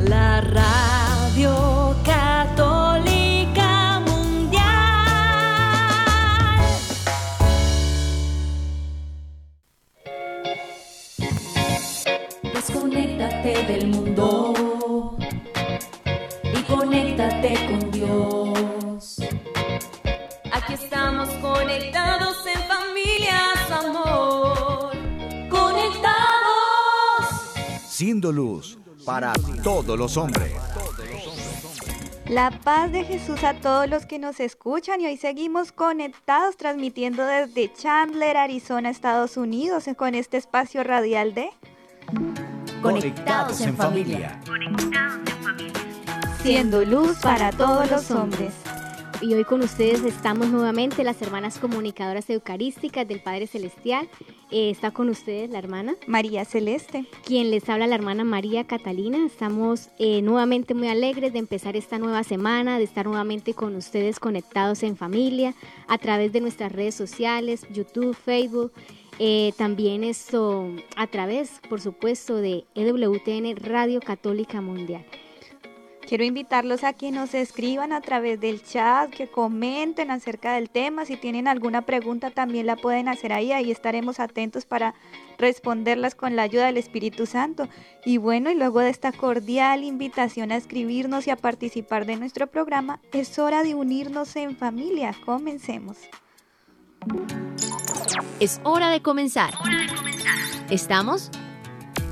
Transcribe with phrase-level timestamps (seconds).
[0.00, 4.62] la radio católica mundial.
[12.52, 15.16] Desconéctate del mundo
[16.52, 17.83] y conéctate con
[28.24, 30.50] Siendo luz para todos los hombres.
[32.26, 37.26] La paz de Jesús a todos los que nos escuchan y hoy seguimos conectados transmitiendo
[37.26, 41.50] desde Chandler, Arizona, Estados Unidos con este espacio radial de
[42.80, 44.40] Conectados en familia.
[46.42, 48.54] Siendo luz para todos los hombres.
[49.24, 54.06] Y hoy con ustedes estamos nuevamente las hermanas comunicadoras eucarísticas del Padre Celestial.
[54.50, 57.06] Eh, está con ustedes la hermana María Celeste.
[57.24, 59.24] Quien les habla la hermana María Catalina.
[59.24, 64.20] Estamos eh, nuevamente muy alegres de empezar esta nueva semana, de estar nuevamente con ustedes
[64.20, 65.54] conectados en familia
[65.88, 68.72] a través de nuestras redes sociales, YouTube, Facebook.
[69.18, 75.06] Eh, también esto a través, por supuesto, de EWTN Radio Católica Mundial.
[76.06, 81.06] Quiero invitarlos a que nos escriban a través del chat, que comenten acerca del tema.
[81.06, 83.52] Si tienen alguna pregunta también la pueden hacer ahí.
[83.52, 84.94] Ahí estaremos atentos para
[85.38, 87.68] responderlas con la ayuda del Espíritu Santo.
[88.04, 92.48] Y bueno, y luego de esta cordial invitación a escribirnos y a participar de nuestro
[92.48, 95.14] programa, es hora de unirnos en familia.
[95.24, 95.96] Comencemos.
[98.40, 99.54] Es hora de comenzar.
[100.68, 101.30] Estamos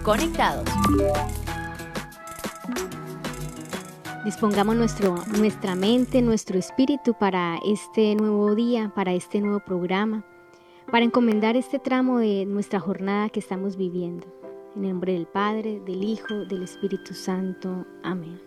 [0.03, 0.69] conectados.
[4.25, 10.25] Dispongamos nuestro, nuestra mente, nuestro espíritu para este nuevo día, para este nuevo programa,
[10.93, 14.29] para encomendar este tramo de nuestra jornada que estamos viviendo.
[14.77, 17.85] En el nombre del Padre, del Hijo, del Espíritu Santo.
[18.05, 18.41] Amén.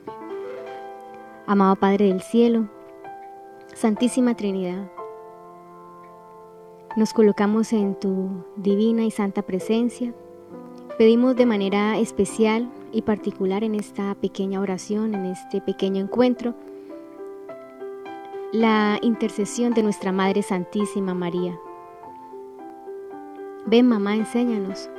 [1.45, 2.69] Amado Padre del Cielo,
[3.73, 4.89] Santísima Trinidad,
[6.95, 10.13] nos colocamos en tu divina y santa presencia.
[10.97, 16.56] Pedimos de manera especial y particular en esta pequeña oración, en este pequeño encuentro,
[18.53, 21.59] la intercesión de nuestra Madre Santísima María.
[23.66, 24.89] Ven mamá, enséñanos,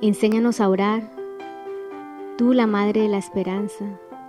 [0.00, 1.10] enséñanos a orar,
[2.38, 3.84] tú la Madre de la Esperanza,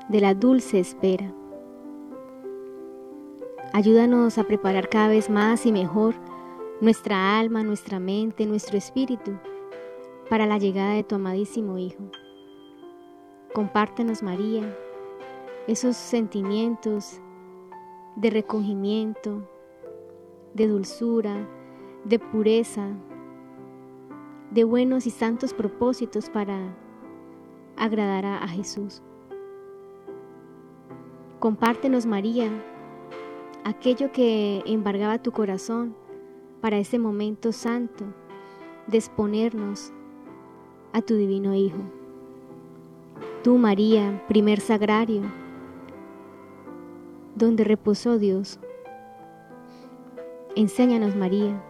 [0.09, 1.31] de la dulce espera.
[3.71, 6.13] Ayúdanos a preparar cada vez más y mejor
[6.81, 9.31] nuestra alma, nuestra mente, nuestro espíritu
[10.29, 12.03] para la llegada de tu amadísimo Hijo.
[13.53, 14.75] Compártenos, María,
[15.67, 17.21] esos sentimientos
[18.15, 19.47] de recogimiento,
[20.53, 21.47] de dulzura,
[22.03, 22.89] de pureza,
[24.51, 26.75] de buenos y santos propósitos para
[27.77, 29.01] agradar a, Jesús.
[31.39, 32.49] Compártenos, María,
[33.63, 35.95] aquello que embargaba tu corazón
[36.61, 38.05] para ese momento santo
[38.87, 39.91] de exponernos
[40.95, 41.79] a tu divino Hijo.
[43.43, 45.23] Tú, María, primer sagrario,
[47.35, 48.59] donde reposó Dios.
[50.55, 51.61] Enséñanos, María,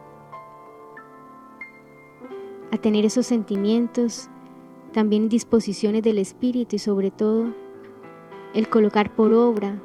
[2.71, 4.29] a tener esos sentimientos,
[4.93, 7.47] también disposiciones del Espíritu y sobre todo
[8.53, 9.81] el colocar por obra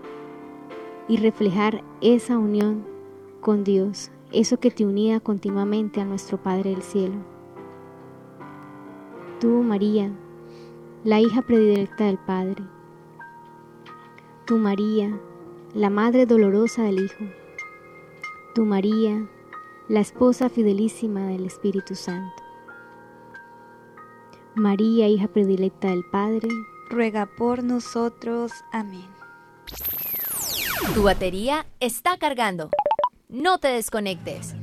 [1.08, 2.84] y reflejar esa unión
[3.40, 7.29] con Dios, eso que te unía continuamente a nuestro Padre del Cielo.
[9.40, 10.10] Tú, María,
[11.02, 12.62] la hija predilecta del Padre.
[14.46, 15.18] Tu María,
[15.72, 17.24] la Madre dolorosa del Hijo.
[18.54, 19.26] Tu María,
[19.88, 22.42] la esposa fidelísima del Espíritu Santo.
[24.54, 26.48] María, hija predilecta del Padre,
[26.90, 28.52] ruega por nosotros.
[28.72, 29.08] Amén.
[30.94, 32.68] Tu batería está cargando.
[33.30, 34.54] No te desconectes.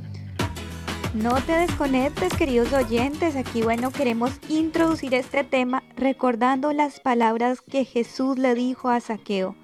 [1.22, 3.34] No te desconectes, queridos oyentes.
[3.34, 9.56] Aquí, bueno, queremos introducir este tema recordando las palabras que Jesús le dijo a Saqueo.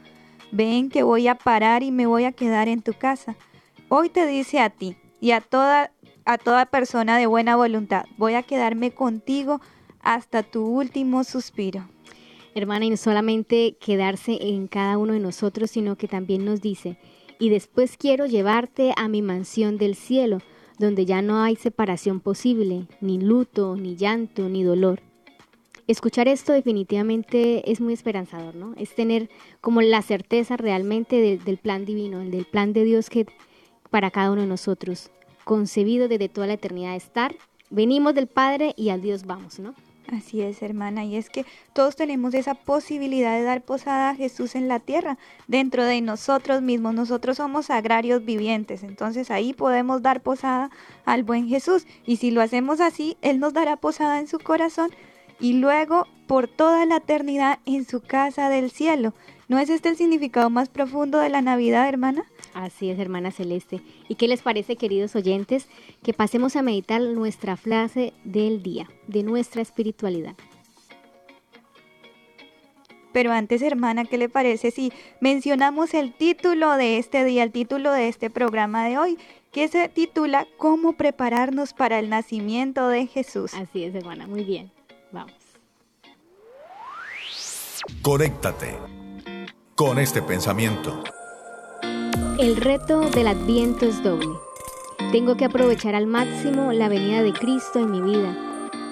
[0.51, 3.37] Ven que voy a parar y me voy a quedar en tu casa.
[3.89, 5.93] Hoy te dice a ti y a toda,
[6.25, 9.61] a toda persona de buena voluntad, voy a quedarme contigo
[10.01, 11.89] hasta tu último suspiro.
[12.57, 16.99] Hermana, y no solamente quedarse en cada uno de nosotros, sino que también nos dice,
[17.39, 20.41] y después quiero llevarte a mi mansión del cielo
[20.79, 25.01] donde ya no hay separación posible, ni luto, ni llanto, ni dolor.
[25.87, 28.75] Escuchar esto definitivamente es muy esperanzador, ¿no?
[28.77, 29.29] Es tener
[29.61, 33.27] como la certeza realmente del plan divino, del plan de Dios que
[33.91, 35.11] para cada uno de nosotros,
[35.45, 37.37] concebido desde toda la eternidad, estar
[37.71, 39.75] venimos del Padre y a Dios vamos, ¿no?
[40.13, 44.55] Así es, hermana, y es que todos tenemos esa posibilidad de dar posada a Jesús
[44.55, 45.17] en la tierra,
[45.49, 46.95] dentro de nosotros mismos.
[46.95, 50.71] Nosotros somos agrarios vivientes, entonces ahí podemos dar posada
[51.07, 51.87] al buen Jesús.
[52.05, 54.91] Y si lo hacemos así, Él nos dará posada en su corazón
[55.41, 59.15] y luego por toda la eternidad en su casa del cielo.
[59.49, 62.25] ¿No es este el significado más profundo de la Navidad, hermana?
[62.55, 63.81] Así es, hermana Celeste.
[64.09, 65.69] ¿Y qué les parece, queridos oyentes,
[66.03, 70.37] que pasemos a meditar nuestra frase del día, de nuestra espiritualidad?
[73.13, 77.93] Pero antes, hermana, ¿qué le parece si mencionamos el título de este día, el título
[77.93, 79.19] de este programa de hoy,
[79.53, 83.55] que se titula ¿Cómo prepararnos para el nacimiento de Jesús?
[83.55, 84.73] Así es, hermana, muy bien.
[85.13, 85.35] Vamos.
[88.03, 88.77] Conéctate
[89.77, 91.05] con este pensamiento.
[92.39, 94.35] El reto del adviento es doble.
[95.13, 98.37] Tengo que aprovechar al máximo la venida de Cristo en mi vida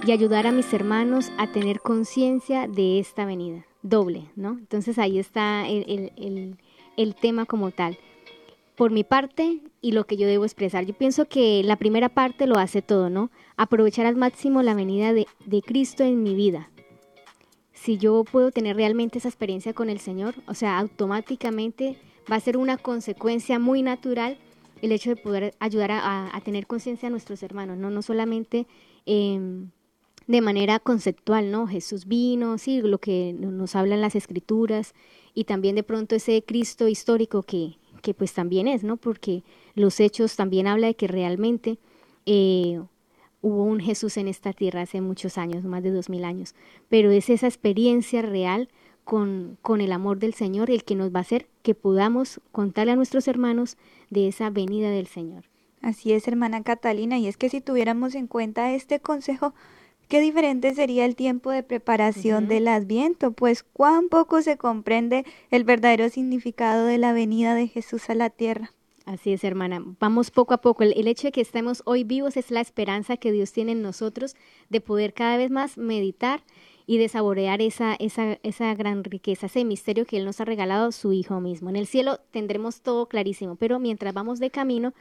[0.06, 3.66] y ayudar a mis hermanos a tener conciencia de esta venida.
[3.82, 4.50] Doble, ¿no?
[4.50, 6.56] Entonces ahí está el,
[7.20, 7.98] tema como tal.
[8.76, 10.84] Por mi parte y lo que yo debo expresar.
[10.86, 13.32] Yo pienso que la primera parte lo hace todo, ¿no?
[13.56, 16.70] Aprovechar al máximo la venida de, de Cristo en mi vida
[17.72, 21.98] si yo puedo tener realmente esa experiencia con el Señor, o sea, automáticamente
[22.30, 24.38] va a ser una consecuencia muy natural
[24.82, 28.66] el hecho de poder ayudar a, tener conciencia a nuestros hermanos, no, no solamente
[29.06, 29.70] em,
[30.26, 31.68] de manera conceptual, ¿no?
[31.68, 34.94] Jesús vino, sí, lo que nos hablan las escrituras
[35.34, 38.96] y también de pronto ese Cristo histórico que, que pues también es, ¿no?
[38.96, 39.44] Porque
[39.74, 41.78] los hechos también habla de que realmente
[42.26, 42.80] eh,
[43.40, 46.54] hubo un Jesús en esta tierra hace muchos años, más de dos mil años,
[46.88, 48.68] pero es esa experiencia real
[49.04, 52.92] con, con el amor del Señor el que nos va a hacer que podamos contarle
[52.92, 53.76] a nuestros hermanos
[54.10, 55.44] de esa venida del Señor.
[55.80, 59.52] Así es, hermana Catalina, y es que si tuviéramos en cuenta este consejo,
[60.08, 65.64] qué diferente sería el tiempo de preparación del Adviento, pues cuán poco se comprende el
[65.64, 68.72] verdadero significado de la venida de Jesús a la tierra.
[69.04, 69.82] Así es, hermana.
[69.98, 70.84] Vamos poco a poco.
[70.84, 74.36] El, hecho de que estemos hoy vivos es la esperanza que Dios tiene en nosotros
[74.68, 76.44] de poder cada vez más meditar
[76.86, 80.92] y de saborear esa, esa, esa gran riqueza, ese misterio que Él nos ha regalado,
[80.92, 81.70] su Hijo mismo.
[81.70, 84.92] En el cielo tendremos todo clarísimo, pero mientras vamos de camino,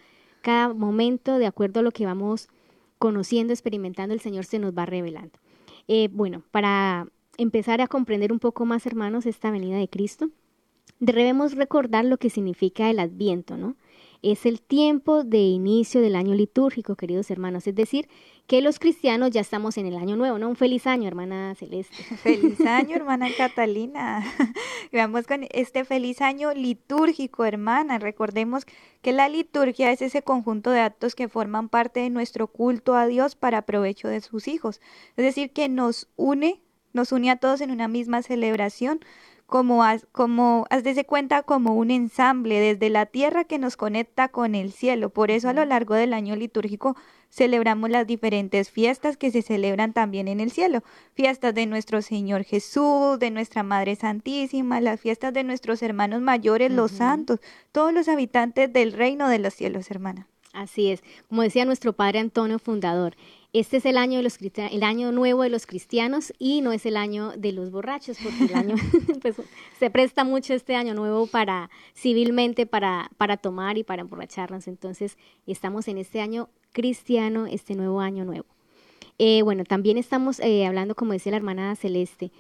[0.42, 2.50] cada momento, de acuerdo a lo que vamos
[2.98, 5.40] conociendo, experimentando, el Señor se nos va revelando.
[5.88, 7.08] Eh, bueno, para
[7.38, 10.30] empezar a comprender un poco más, hermanos, esta venida de Cristo,
[11.00, 13.76] debemos recordar lo que significa el adviento, ¿no?
[14.22, 17.66] Es el tiempo de inicio del año litúrgico, queridos hermanos.
[17.66, 18.08] Es decir,
[18.46, 20.50] que los cristianos ya estamos en el año nuevo, ¿no?
[20.50, 21.96] Un feliz año, hermana Celeste.
[22.24, 24.24] Feliz año, hermana Catalina.
[24.92, 27.98] Veamos con este feliz año litúrgico, hermana.
[27.98, 28.66] Recordemos
[29.02, 33.08] que la liturgia es ese conjunto de actos que forman parte de nuestro culto a
[33.08, 34.82] Dios para provecho de sus hijos.
[35.16, 36.62] Es decir, que nos une,
[36.94, 39.00] nos une a todos en una misma celebración
[39.52, 44.30] como, haz, como, haz de cuenta como un ensamble desde la tierra que nos conecta
[44.30, 45.10] con el cielo.
[45.10, 46.96] Por eso a lo largo del año litúrgico
[47.30, 50.84] celebramos las diferentes fiestas que se celebran también en el cielo.
[51.16, 56.72] Fiestas de nuestro Señor Jesús, de nuestra Madre Santísima, las fiestas de nuestros hermanos mayores,
[56.72, 57.42] los santos,
[57.74, 60.31] todos los habitantes del reino de los cielos, hermana.
[60.54, 63.16] Así es, como decía nuestro Padre Antonio Fundador,
[63.54, 66.86] este es el año, de los el año nuevo de los cristianos y no es
[66.86, 68.76] el año de los borrachos, porque el año
[69.22, 69.36] pues,
[69.78, 74.68] se presta mucho este año nuevo para civilmente para, para tomar y para emborracharnos.
[74.68, 75.18] Entonces
[75.48, 78.46] estamos en este año cristiano, este nuevo año nuevo.
[79.18, 82.32] Eh, bueno, también estamos eh, hablando, como decía la hermana Celeste,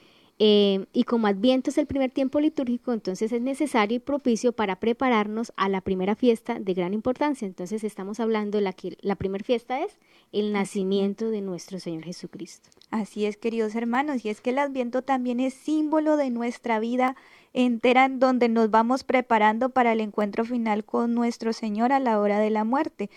[0.43, 4.79] eh, y como Adviento es el primer tiempo litúrgico, entonces es necesario y propicio para
[4.79, 7.45] prepararnos a la primera fiesta de gran importancia.
[7.45, 9.99] Entonces estamos hablando de la que la primera fiesta es
[10.31, 12.71] el nacimiento de nuestro Señor Jesucristo.
[12.89, 17.15] Así es, queridos hermanos, y es que el Adviento también es símbolo de nuestra vida
[17.53, 22.19] entera en donde nos vamos preparando para el encuentro final con nuestro Señor a la
[22.19, 23.11] hora de la muerte,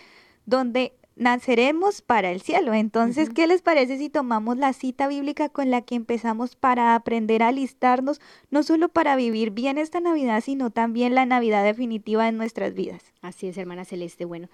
[0.45, 2.75] donde naceremos para el cielo.
[2.75, 7.43] Entonces, ¿qué les parece si tomamos la cita bíblica con la que empezamos para aprender
[7.43, 12.37] a alistarnos, no solo para vivir bien esta Navidad, sino también la Navidad definitiva en
[12.37, 13.03] nuestras vidas?
[13.23, 14.25] Así es, hermana Celeste.
[14.25, 14.49] Bueno,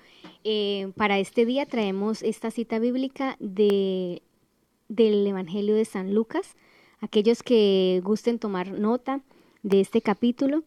[0.45, 4.23] eh, para este día traemos esta cita bíblica de,
[4.89, 6.57] del Evangelio de San Lucas.
[7.01, 9.21] Aquellos que gusten tomar nota
[9.63, 10.63] de este capítulo,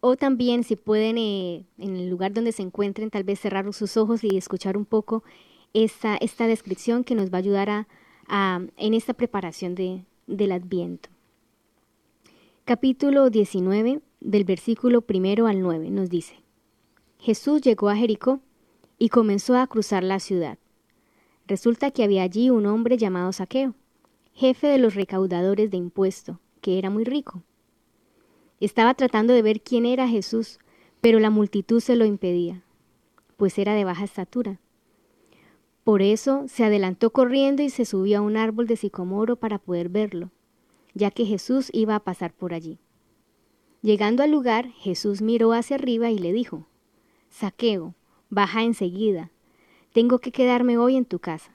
[0.00, 3.96] o también si pueden eh, en el lugar donde se encuentren tal vez cerrar sus
[3.96, 5.22] ojos y escuchar un poco
[5.74, 7.86] esta, esta descripción que nos va a ayudar a,
[8.76, 11.10] en esta preparación de, del adviento.
[12.64, 16.36] Capítulo 19 del versículo primero al 9 nos dice,
[17.18, 18.40] Jesús llegó a Jericó
[18.98, 20.58] y comenzó a cruzar la ciudad.
[21.46, 23.74] Resulta que había allí un hombre llamado Saqueo,
[24.32, 27.42] jefe de los recaudadores de impuesto, que era muy rico.
[28.60, 30.58] Estaba tratando de ver quién era Jesús,
[31.00, 32.62] pero la multitud se lo impedía,
[33.36, 34.60] pues era de baja estatura.
[35.82, 39.88] Por eso se adelantó corriendo y se subió a un árbol de sicomoro para poder
[39.88, 40.30] verlo,
[40.94, 42.78] ya que Jesús iba a pasar por allí.
[43.80, 46.66] Llegando al lugar, Jesús miró hacia arriba y le dijo,
[47.30, 47.94] Saqueo,
[48.28, 49.30] baja enseguida,
[49.94, 51.52] tengo que quedarme hoy en tu casa.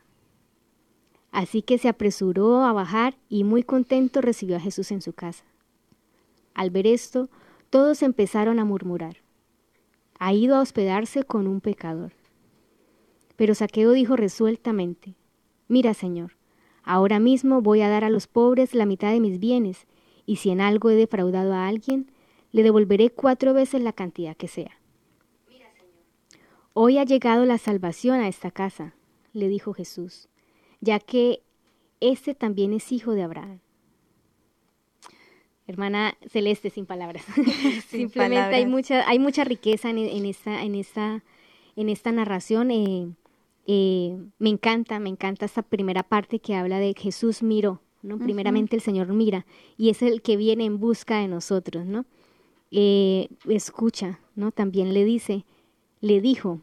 [1.31, 5.43] Así que se apresuró a bajar y muy contento recibió a Jesús en su casa.
[6.55, 7.29] Al ver esto,
[7.69, 9.17] todos empezaron a murmurar.
[10.17, 12.13] Ha ido a hospedarse con un pecador.
[13.35, 15.15] Pero Saqueo dijo resueltamente,
[15.67, 16.37] Mira, Señor,
[16.83, 19.85] ahora mismo voy a dar a los pobres la mitad de mis bienes,
[20.25, 22.11] y si en algo he defraudado a alguien,
[22.51, 24.79] le devolveré cuatro veces la cantidad que sea.
[26.73, 28.95] Hoy ha llegado la salvación a esta casa,
[29.33, 30.29] le dijo Jesús,
[30.79, 31.43] ya que
[31.99, 33.59] este también es hijo de Abraham.
[35.67, 37.25] Hermana Celeste, sin palabras.
[37.87, 41.23] Simplemente hay mucha, hay mucha riqueza en, esta, en, esta,
[41.75, 42.71] en esta narración.
[42.71, 43.07] Eh,
[43.67, 48.19] eh, me encanta, me encanta esta primera parte que habla de Jesús miró, ¿no?
[48.19, 49.45] Primeramente el Señor mira
[49.75, 52.05] y es el que viene en busca de nosotros, ¿no?
[52.69, 54.51] Eh, escucha, ¿no?
[54.51, 55.45] También le dice,
[56.01, 56.61] le dijo,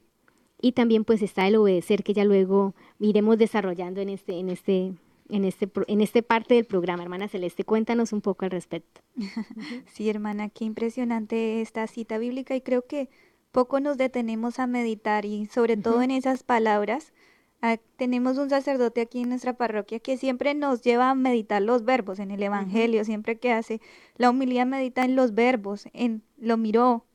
[0.60, 4.92] y también pues está el obedecer que ya luego iremos desarrollando en este, en este,
[5.32, 7.02] en este, en este parte del programa.
[7.02, 9.00] Hermana Celeste, cuéntanos un poco al respecto.
[9.86, 13.08] Sí, hermana, qué impresionante esta cita bíblica y creo que
[13.50, 17.12] poco nos detenemos a meditar y sobre todo en esas palabras.
[17.60, 21.84] Ah, tenemos un sacerdote aquí en nuestra parroquia que siempre nos lleva a meditar los
[21.84, 23.80] verbos en el Evangelio, siempre que hace
[24.16, 27.06] la humildad medita en los verbos, en lo miró,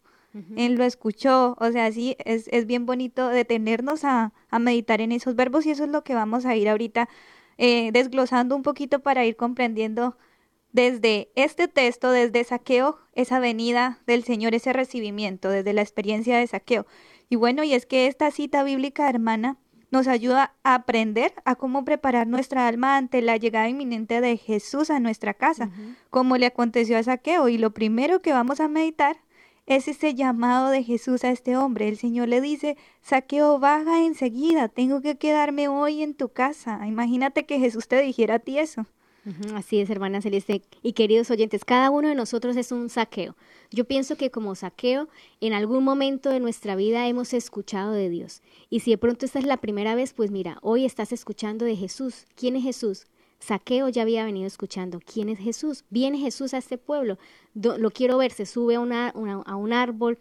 [0.55, 5.11] él lo escuchó, o sea, sí, es, es bien bonito detenernos a, a, meditar en
[5.11, 7.09] esos verbos y eso es lo que vamos a ir ahorita
[7.57, 10.17] eh, desglosando un poquito para ir comprendiendo
[10.71, 16.47] desde este texto, desde saqueo, esa venida del Señor, ese recibimiento, desde la experiencia de
[16.47, 16.85] saqueo.
[17.29, 19.57] Y bueno, y es que esta cita bíblica, hermana,
[19.89, 24.89] nos ayuda a aprender a cómo preparar nuestra alma ante la llegada inminente de Jesús
[24.89, 25.71] a nuestra casa,
[26.09, 27.47] como le aconteció a Saqueo.
[27.47, 29.17] Y lo primero que vamos a meditar
[29.67, 31.89] es ese llamado de Jesús a este hombre.
[31.89, 36.87] El Señor le dice, saqueo, baja enseguida, tengo que quedarme hoy en tu casa.
[36.87, 38.85] Imagínate que Jesús te dijera a ti eso.
[39.53, 40.61] Así es, hermana Celeste.
[40.81, 43.35] Y queridos oyentes, cada uno de nosotros es un saqueo.
[43.71, 45.09] Yo pienso que como saqueo,
[45.41, 48.41] en algún momento de nuestra vida hemos escuchado de Dios.
[48.69, 51.75] Y si de pronto esta es la primera vez, pues mira, hoy estás escuchando de
[51.75, 52.25] Jesús.
[52.35, 53.05] ¿Quién es Jesús?
[53.39, 54.99] Saqueo ya había venido escuchando.
[54.99, 55.83] ¿Quién es Jesús?
[55.89, 57.17] Viene Jesús a este pueblo.
[57.53, 58.31] lo quiero ver.
[58.31, 60.17] Se sube a, a un árbol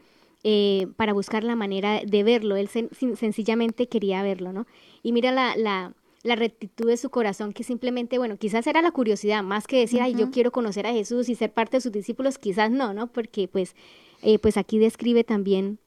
[0.48, 2.54] eh, para buscar la manera de verlo.
[2.54, 4.68] Él sencillamente quería verlo, ¿no?
[5.02, 5.92] Y mira la, la,
[6.22, 10.00] la, rectitud de su corazón, que simplemente, bueno, quizás era la curiosidad, más que decir,
[10.00, 13.08] ay, yo quiero conocer a Jesús y ser parte de sus discípulos, quizás no, ¿no?
[13.08, 13.74] Porque pues,
[14.22, 15.78] eh, pues aquí describe también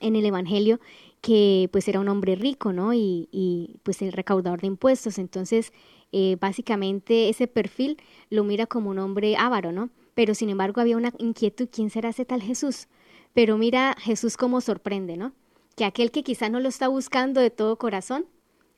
[0.00, 0.80] en el Evangelio
[1.20, 2.94] que pues era un hombre rico, ¿no?
[2.94, 5.18] Y, y pues el recaudador de impuestos.
[5.18, 5.74] Entonces,
[6.12, 7.98] eh, básicamente ese perfil
[8.30, 9.90] lo mira como un hombre avaro, ¿no?
[10.14, 12.88] Pero sin embargo había una inquietud, ¿quién será ese tal Jesús?
[13.34, 15.32] Pero mira Jesús como sorprende, ¿no?
[15.76, 18.26] Que aquel que quizá no lo está buscando de todo corazón,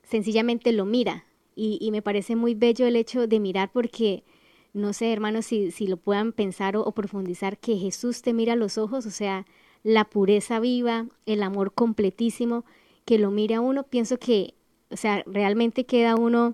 [0.03, 1.25] sencillamente lo mira.
[1.55, 4.23] Y, me parece muy bello el hecho de mirar porque,
[4.71, 8.53] no sé, hermanos, si, si lo puedan pensar o, o profundizar, que Jesús te mira
[8.53, 9.45] a los ojos, o sea,
[9.83, 12.63] la pureza viva, el amor completísimo,
[13.03, 14.53] que lo mire a uno, pienso que,
[14.89, 16.53] o sea, realmente queda uno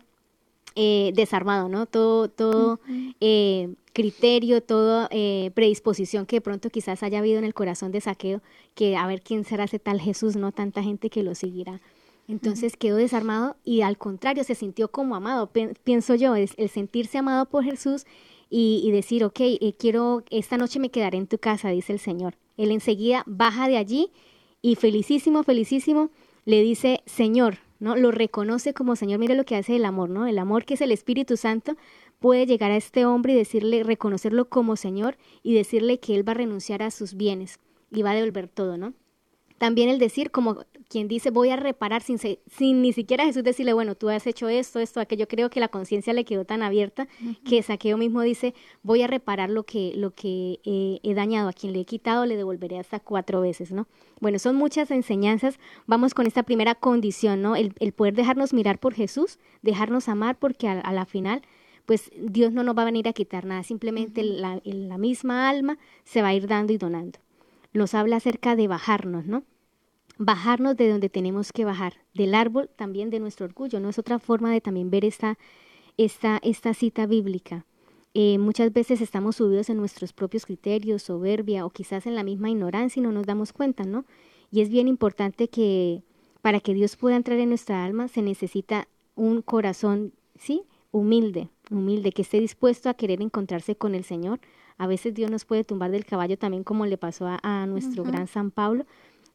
[0.77, 1.86] eh, desarmado, ¿no?
[1.86, 2.82] Todo, todo
[3.22, 8.01] eh, criterio, toda eh, predisposición que de pronto quizás haya habido en el corazón de
[8.01, 8.41] saqueo,
[8.74, 11.79] que a ver quién será ese tal Jesús, no tanta gente que lo seguirá.
[12.27, 15.50] Entonces quedó desarmado y al contrario se sintió como amado,
[15.84, 18.05] pienso yo, es el sentirse amado por Jesús
[18.50, 19.39] y, y decir, ok,
[19.77, 22.36] quiero, esta noche me quedaré en tu casa, dice el Señor.
[22.58, 24.12] Él enseguida baja de allí
[24.62, 26.10] y felicísimo, felicísimo,
[26.44, 27.95] le dice, Señor, ¿no?
[27.95, 30.25] Lo reconoce como Señor, mire lo que hace el amor, ¿no?
[30.25, 31.77] El amor que es el Espíritu Santo
[32.19, 36.31] puede llegar a este hombre y decirle, reconocerlo como Señor y decirle que él va
[36.31, 37.59] a renunciar a sus bienes
[37.91, 38.93] y va a devolver todo, ¿no?
[39.57, 43.74] También el decir, como quien dice, voy a reparar sin, sin ni siquiera Jesús decirle,
[43.74, 45.27] bueno, tú has hecho esto, esto, aquello.
[45.27, 47.07] Creo que la conciencia le quedó tan abierta
[47.43, 51.50] que Saqueo mismo dice, voy a reparar lo que, lo que eh, he dañado.
[51.50, 53.88] A quien le he quitado le devolveré hasta cuatro veces, ¿no?
[54.19, 55.59] Bueno, son muchas enseñanzas.
[55.88, 57.55] Vamos con esta primera condición, ¿no?
[57.55, 61.41] El, poder dejarnos mirar por Jesús, dejarnos amar, porque a, la final
[61.85, 65.77] pues Dios no nos va a venir a quitar nada, simplemente la, la misma alma
[66.03, 67.19] se va a ir dando y donando
[67.75, 69.44] nos habla acerca de bajarnos, ¿no?
[70.17, 74.20] bajarnos de donde tenemos que bajar, del árbol también de nuestro orgullo, no es otra
[74.20, 75.38] forma de también ver esta,
[75.98, 77.65] esta, esta cita bíblica.
[78.13, 82.50] Eh, muchas veces estamos subidos en nuestros propios criterios, soberbia o quizás en la misma
[82.50, 84.05] ignorancia y no nos damos cuenta, ¿no?
[84.51, 86.01] Y es bien importante que
[86.41, 90.63] para que Dios pueda entrar en nuestra alma se necesita un corazón, ¿sí?
[90.91, 94.39] Humilde, humilde, que esté dispuesto a querer encontrarse con el Señor.
[94.77, 98.27] A veces Dios nos puede tumbar del caballo también como le pasó a, nuestro gran
[98.27, 98.86] San Pablo,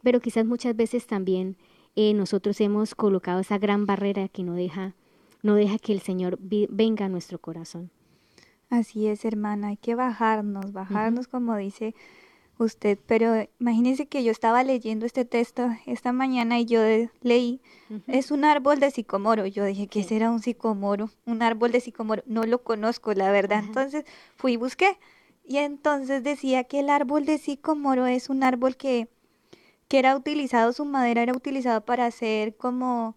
[0.02, 1.56] pero quizás muchas veces también
[1.96, 4.94] eh, nosotros hemos colocado esa gran barrera que no deja,
[5.42, 7.90] no deja que el Señor venga a nuestro corazón.
[8.68, 11.94] Así es, hermana, hay que bajarnos, bajarnos como dice
[12.64, 16.80] usted, pero imagínese que yo estaba leyendo este texto esta mañana y yo
[17.22, 17.60] leí,
[18.06, 19.46] es un árbol de sicomoro.
[19.46, 21.10] Yo dije, ¿qué será un sicomoro?
[21.24, 22.22] Un árbol de sicomoro.
[22.26, 23.64] No lo conozco, la verdad.
[23.64, 24.04] Entonces
[24.36, 24.98] fui y busqué.
[25.44, 29.08] Y entonces decía que el árbol de sicomoro es un árbol que,
[29.88, 33.16] que era utilizado, su madera era utilizada para hacer como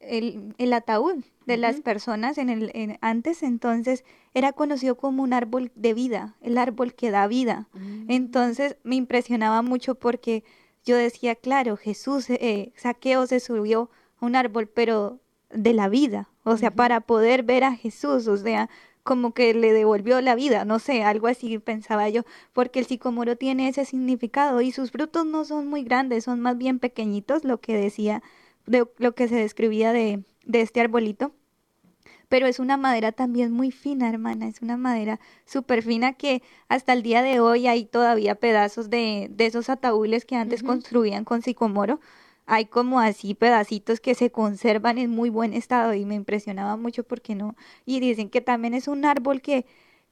[0.00, 5.70] el, el ataúd de las personas en el antes entonces era conocido como un árbol
[5.74, 7.68] de vida, el árbol que da vida.
[7.74, 8.10] Mm.
[8.10, 10.42] Entonces me impresionaba mucho porque
[10.84, 15.20] yo decía, claro, Jesús, eh, Saqueo se subió a un árbol, pero
[15.50, 18.68] de la vida, o sea, para poder ver a Jesús, o sea,
[19.04, 23.36] como que le devolvió la vida, no sé, algo así pensaba yo, porque el sicomoro
[23.36, 27.60] tiene ese significado y sus frutos no son muy grandes, son más bien pequeñitos, lo
[27.60, 28.22] que decía,
[28.66, 31.34] de, lo que se describía de, de este arbolito.
[32.28, 36.94] Pero es una madera también muy fina, hermana, es una madera súper fina que hasta
[36.94, 41.42] el día de hoy hay todavía pedazos de, de esos ataúdes que antes construían con
[41.42, 42.00] sicomoro.
[42.46, 47.04] Hay como así pedacitos que se conservan en muy buen estado y me impresionaba mucho
[47.04, 47.56] porque no.
[47.86, 49.64] Y dicen que también es un árbol que,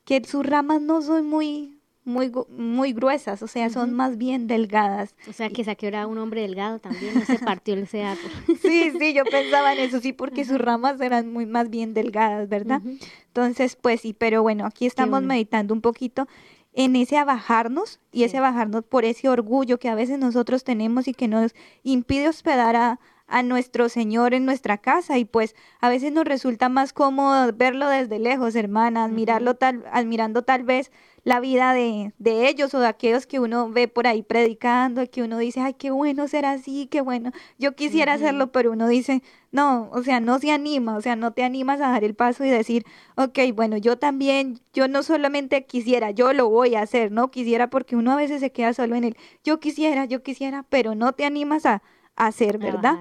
[0.04, 5.14] que sus ramas no son muy, muy, muy gruesas, o sea, son más bien delgadas.
[5.28, 8.30] O sea, que Saqueo era un hombre delgado también, no se partió el árbol.
[8.62, 12.48] sí, sí, yo pensaba en eso, sí, porque sus ramas eran muy más bien delgadas,
[12.48, 12.82] ¿verdad?
[13.28, 16.26] Entonces, pues sí, pero bueno, aquí estamos meditando un poquito
[16.72, 21.14] en ese abajarnos y ese bajarnos por ese orgullo que a veces nosotros tenemos y
[21.14, 25.18] que nos impide hospedar a, a nuestro Señor en nuestra casa.
[25.18, 30.42] Y pues a veces nos resulta más cómodo verlo desde lejos, hermana, admirarlo tal, admirando
[30.42, 30.92] tal vez
[31.24, 35.22] la vida de, de, ellos o de aquellos que uno ve por ahí predicando, que
[35.22, 39.22] uno dice, ay, qué bueno ser así, qué bueno, yo quisiera hacerlo, pero uno dice,
[39.52, 42.44] no, o sea, no se anima, o sea, no te animas a dar el paso
[42.44, 42.84] y decir,
[43.16, 47.70] ok, bueno, yo también, yo no solamente quisiera, yo lo voy a hacer, no quisiera
[47.70, 51.12] porque uno a veces se queda solo en el, yo quisiera, yo quisiera, pero no
[51.12, 51.82] te animas a,
[52.14, 52.98] hacer, ¿verdad?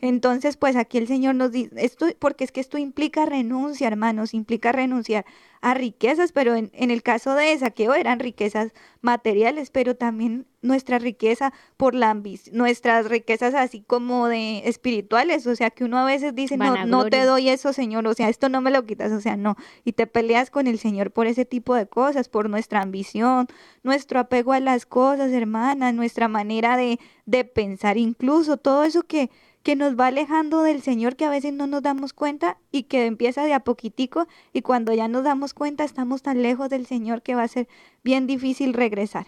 [0.00, 4.34] Entonces, pues aquí el Señor nos dice, esto, porque es que esto implica renuncia, hermanos,
[4.34, 5.24] implica renunciar
[5.60, 10.98] a riquezas, pero en, en el caso de saqueo eran riquezas materiales, pero también nuestra
[10.98, 16.04] riqueza por la ambición, nuestras riquezas así como de espirituales, o sea que uno a
[16.04, 19.12] veces dice, no, no te doy eso, Señor, o sea, esto no me lo quitas,
[19.12, 22.50] o sea, no, y te peleas con el Señor por ese tipo de cosas, por
[22.50, 23.46] nuestra ambición,
[23.82, 29.30] nuestro apego a las cosas, hermana, nuestra manera de, de pensar, incluso todo eso que
[29.62, 33.06] que nos va alejando del Señor que a veces no nos damos cuenta y que
[33.06, 37.22] empieza de a poquitico y cuando ya nos damos cuenta estamos tan lejos del Señor
[37.22, 37.68] que va a ser
[38.02, 39.26] bien difícil regresar.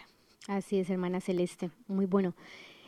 [0.49, 2.35] Así es, hermana Celeste, muy bueno.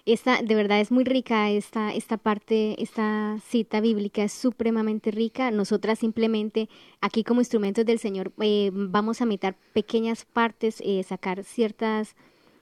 [0.05, 5.52] Esta, de verdad es muy rica esta, esta parte, esta cita bíblica es supremamente rica.
[5.52, 6.68] Nosotras simplemente
[7.00, 12.16] aquí como instrumentos del Señor eh, vamos a meter pequeñas partes, eh, sacar ciertas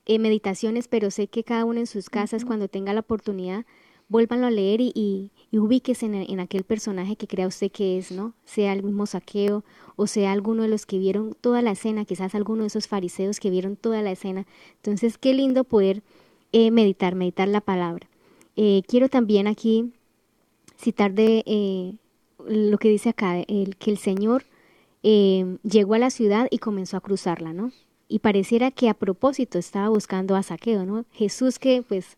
[0.05, 3.65] eh, meditaciones, pero sé que cada uno en sus casas cuando tenga la oportunidad
[4.11, 8.35] vuélvanlo a leer y, y, ubíquese en, aquel personaje que crea usted que es, ¿no?
[8.45, 9.65] Sea el mismo saqueo
[9.97, 13.39] o sea alguno de los que vieron toda la escena, quizás alguno de esos fariseos
[13.39, 14.47] que vieron toda la escena.
[14.77, 16.03] Entonces, qué lindo poder
[16.53, 18.09] eh, meditar, meditar la palabra.
[18.57, 19.93] Eh, quiero también aquí
[20.79, 21.95] citar de eh,
[22.49, 24.45] lo que dice acá, el, que el Señor
[25.03, 27.71] llegó a la ciudad y comenzó a cruzarla, ¿no?
[28.09, 31.05] Y pareciera que a propósito estaba buscando a Saqueo, ¿no?
[31.13, 32.17] Jesús que pues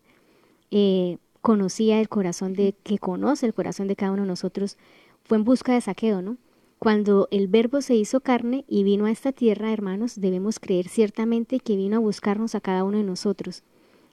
[1.43, 4.77] conocía el corazón de, que conoce el corazón de cada uno de nosotros,
[5.25, 6.37] fue en busca de saqueo, ¿no?
[6.79, 11.59] Cuando el verbo se hizo carne y vino a esta tierra, hermanos, debemos creer ciertamente
[11.59, 13.63] que vino a buscarnos a cada uno de nosotros.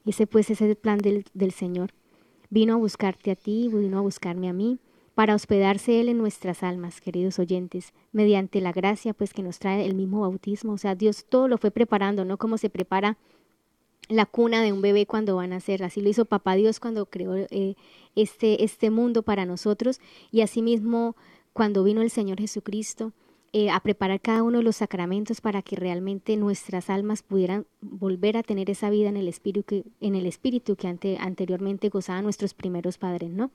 [0.05, 1.93] Ese pues es el plan del, del Señor.
[2.49, 4.81] Vino a buscarte a ti, vino a buscarme a mí,
[5.15, 9.87] para hospedarse Él en nuestras almas, queridos oyentes, mediante la gracia pues que nos trae
[9.87, 10.73] el mismo bautismo.
[10.73, 12.39] O sea, Dios todo lo fue preparando, ¿no?
[12.39, 13.19] Como se prepara
[14.11, 15.83] la cuna de un bebé cuando van a nacer.
[15.83, 17.77] Así lo hizo Papá Dios cuando creó eh,
[18.17, 21.17] este, este mundo para nosotros y asimismo
[21.53, 23.13] cuando vino el Señor Jesucristo.
[23.53, 28.37] eh, a preparar cada uno de los sacramentos para que realmente nuestras almas pudieran volver
[28.37, 32.23] a tener esa vida en el espíritu que, en el espíritu que ante, anteriormente gozaban
[32.23, 33.51] nuestros primeros padres, ¿no?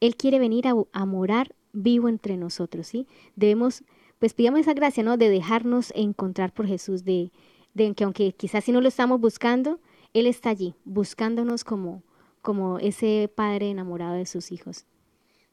[0.00, 3.06] Él quiere venir a, a, morar vivo entre nosotros, ¿sí?
[3.36, 3.84] Debemos,
[4.18, 5.18] pues pidamos esa gracia, ¿no?
[5.18, 7.30] De dejarnos encontrar por Jesús, de,
[7.74, 9.80] de que aunque quizás si no lo estamos buscando,
[10.12, 12.02] Él está allí, buscándonos como,
[12.42, 14.86] como ese padre enamorado de sus hijos.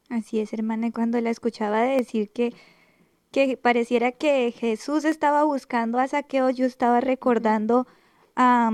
[0.10, 2.54] Así es, hermana, cuando la escuchaba decir que
[3.32, 7.88] que pareciera que Jesús estaba buscando a Saqueo, yo estaba recordando
[8.36, 8.72] a,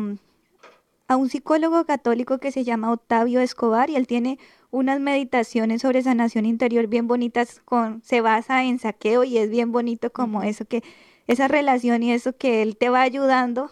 [1.08, 4.40] a un psicólogo católico que se llama Octavio Escobar y él tiene
[4.72, 9.72] unas meditaciones sobre sanación interior bien bonitas con se basa en saqueo y es bien
[9.72, 10.84] bonito como eso que
[11.28, 13.72] esa relación y eso que él te va ayudando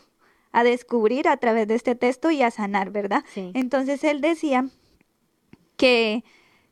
[0.51, 3.23] a descubrir a través de este texto y a sanar, ¿verdad?
[3.35, 4.67] Entonces él decía
[5.77, 6.23] que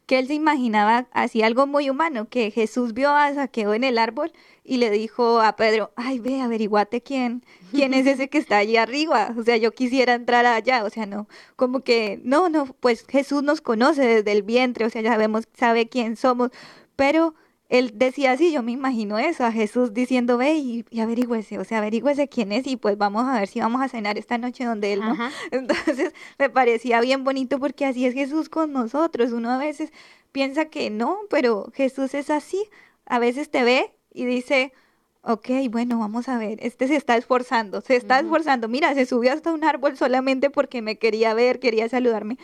[0.10, 4.00] que él se imaginaba así algo muy humano, que Jesús vio a Saqueo en el
[4.00, 4.32] árbol
[4.64, 8.76] y le dijo a Pedro, ay, ve, averiguate quién, quién es ese que está allí
[8.76, 13.06] arriba, o sea, yo quisiera entrar allá, o sea, no, como que, no, no, pues
[13.08, 16.50] Jesús nos conoce desde el vientre, o sea, ya sabemos, sabe quién somos,
[16.96, 17.36] pero
[17.70, 21.64] él decía así, yo me imagino eso, a Jesús diciendo, ve y, y averigüese, o
[21.64, 24.66] sea, averigüese quién es y pues vamos a ver si vamos a cenar esta noche
[24.66, 25.16] donde él, ¿no?
[25.52, 29.32] Entonces me parecía bien bonito porque así es Jesús con nosotros.
[29.32, 29.94] Uno a veces
[30.32, 32.60] piensa que no, pero Jesús es así.
[33.06, 34.74] A veces te ve y dice,
[35.22, 38.68] ok, bueno, vamos a ver, este se está esforzando, se está esforzando.
[38.68, 42.38] Mira, se subió hasta un árbol solamente porque me quería ver, quería saludarme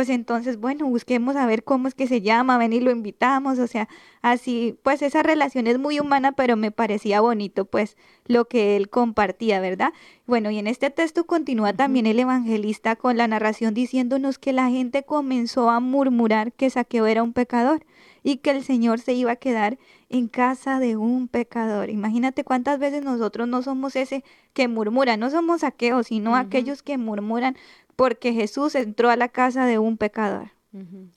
[0.00, 3.58] pues entonces, bueno, busquemos a ver cómo es que se llama, ven y lo invitamos,
[3.58, 3.86] o sea,
[4.22, 8.88] así, pues esa relación es muy humana, pero me parecía bonito, pues, lo que él
[8.88, 9.92] compartía, ¿verdad?
[10.26, 14.70] Bueno, y en este texto continúa también el evangelista con la narración diciéndonos que la
[14.70, 17.84] gente comenzó a murmurar que Saqueo era un pecador
[18.22, 21.90] y que el Señor se iba a quedar en casa de un pecador.
[21.90, 26.98] Imagínate cuántas veces nosotros no somos ese que murmura, no somos saqueos, sino aquellos que
[26.98, 27.56] murmuran
[28.00, 30.52] porque Jesús entró a la casa de un pecador.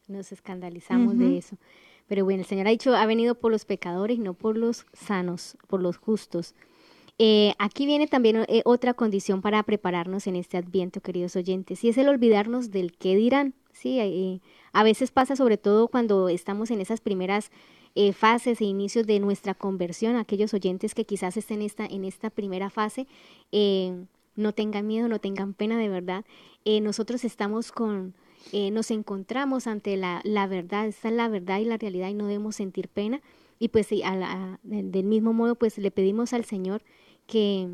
[0.10, 1.56] Nos escandalizamos de eso.
[2.10, 5.56] Pero bueno, el Señor ha dicho, ha venido por los pecadores, no por los sanos,
[5.68, 6.56] por los justos.
[7.20, 11.88] Eh, aquí viene también eh, otra condición para prepararnos en este adviento, queridos oyentes, y
[11.88, 13.54] es el olvidarnos del qué dirán.
[13.72, 14.42] Sí, eh,
[14.74, 17.50] a veces pasa sobre todo cuando estamos en esas primeras
[18.14, 22.30] fases e inicios de nuestra conversión, aquellos oyentes que quizás estén en esta, en esta
[22.30, 23.08] primera fase,
[24.36, 26.26] no tengan miedo, no tengan pena de verdad.
[26.66, 28.14] Eh, nosotros estamos con,
[28.52, 32.14] eh, nos encontramos ante la, la, verdad, esta es la verdad y la realidad y
[32.14, 33.22] no debemos sentir pena.
[33.60, 36.84] Y pues a del mismo modo, pues le pedimos al Señor
[37.28, 37.70] que,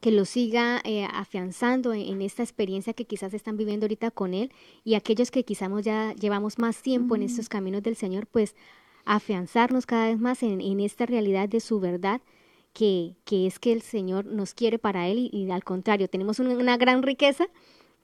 [0.00, 4.52] que lo siga eh, afianzando en, esta experiencia que quizás están viviendo ahorita con Él
[4.84, 8.54] y aquellos que quizás ya llevamos más tiempo en estos caminos del Señor, pues
[9.04, 12.20] afianzarnos cada vez más en, en esta realidad de su verdad
[12.72, 16.76] que, que es que el Señor nos quiere para Él y, al contrario, tenemos una,
[16.76, 17.46] gran riqueza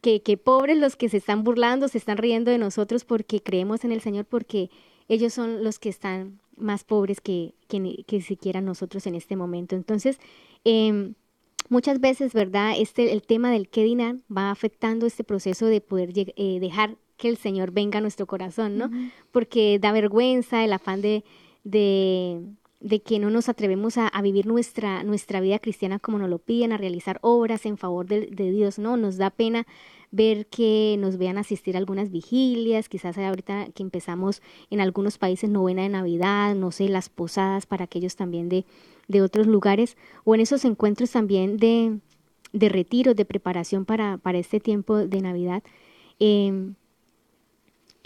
[0.01, 3.85] que, que, pobres los que se están burlando, se están riendo de nosotros porque creemos
[3.85, 4.71] en el Señor, porque
[5.09, 9.75] ellos son los que están más pobres que, que, que siquiera nosotros en este momento.
[9.75, 10.19] Entonces,
[10.65, 11.13] eh,
[11.69, 12.75] muchas veces, ¿verdad?
[12.77, 13.87] Este, el tema del qué
[14.35, 18.79] va afectando este proceso de poder eh, dejar que el Señor venga a nuestro corazón,
[18.79, 18.91] ¿no?
[19.33, 21.25] Porque da vergüenza el afán de,
[21.65, 22.41] de,
[22.81, 26.73] de que no nos atrevemos a, vivir nuestra, nuestra vida cristiana como nos lo piden,
[26.73, 28.97] a realizar obras en favor de, Dios, ¿no?
[28.97, 29.67] Nos da pena
[30.11, 35.51] ver que nos vean asistir a algunas vigilias, quizás ahorita que empezamos en algunos países
[35.51, 38.65] novena de Navidad, no sé, las posadas para aquellos también de,
[39.09, 41.99] de otros lugares, o en esos encuentros también de,
[42.53, 45.63] de retiro, de preparación para, para este tiempo de Navidad.
[46.21, 46.73] Eh,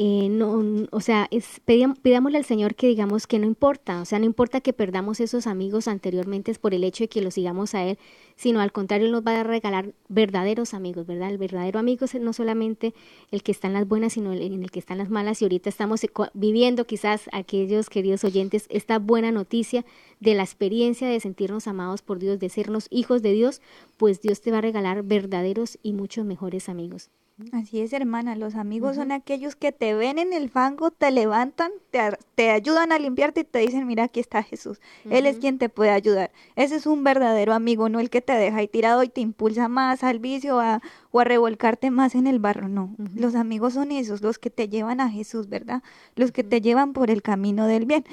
[0.05, 4.19] eh, no, o sea, es, pidámosle al Señor que digamos que no importa, o sea,
[4.19, 7.85] no importa que perdamos esos amigos anteriormente por el hecho de que los sigamos a
[7.85, 7.99] Él,
[8.35, 11.31] sino al contrario, nos va a regalar verdaderos amigos, ¿verdad?
[11.31, 12.95] El verdadero amigo es no solamente
[13.31, 15.41] el que está en las buenas, sino el, en el que está en las malas,
[15.41, 16.01] y ahorita estamos
[16.35, 19.85] viviendo quizás aquellos queridos oyentes esta buena noticia
[20.19, 23.63] de la experiencia de sentirnos amados por Dios, de sernos hijos de Dios,
[23.99, 27.09] pues Dios te va a regalar verdaderos y muchos mejores amigos.
[27.53, 28.37] Así es, hermana.
[28.37, 31.73] Los amigos son aquellos que te ven en el fango, te levantan,
[32.35, 34.81] te, ayudan a limpiarte y te dicen, mira, aquí está Jesús.
[35.11, 36.31] Él es quien te puede ayudar.
[36.57, 39.69] Ese es un verdadero amigo, no el que te deja ahí tirado y te impulsa
[39.69, 42.69] más al vicio o a revolcarte más en el barro.
[42.69, 45.83] No, los amigos son esos, los que te llevan a Jesús, ¿verdad?
[46.15, 48.05] Los que te llevan por el camino del bien.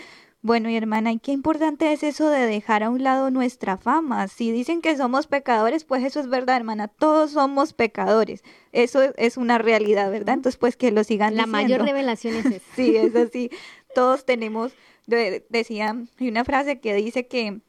[0.42, 4.28] Bueno, y hermana, ¿y qué importante es eso de dejar a un lado nuestra fama?
[4.30, 8.42] Si dicen que somos pecadores, pues eso es verdad, hermana, todos somos pecadores.
[8.72, 10.36] Eso es una realidad, ¿verdad?
[10.36, 12.76] Entonces, pues que lo sigan La mayor revelación es esa.
[12.76, 13.50] sí, es así.
[13.94, 14.72] todos tenemos,
[15.08, 17.60] decía, hay una frase que dice que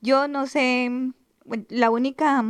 [0.00, 0.90] yo no sé,
[1.68, 2.44] la única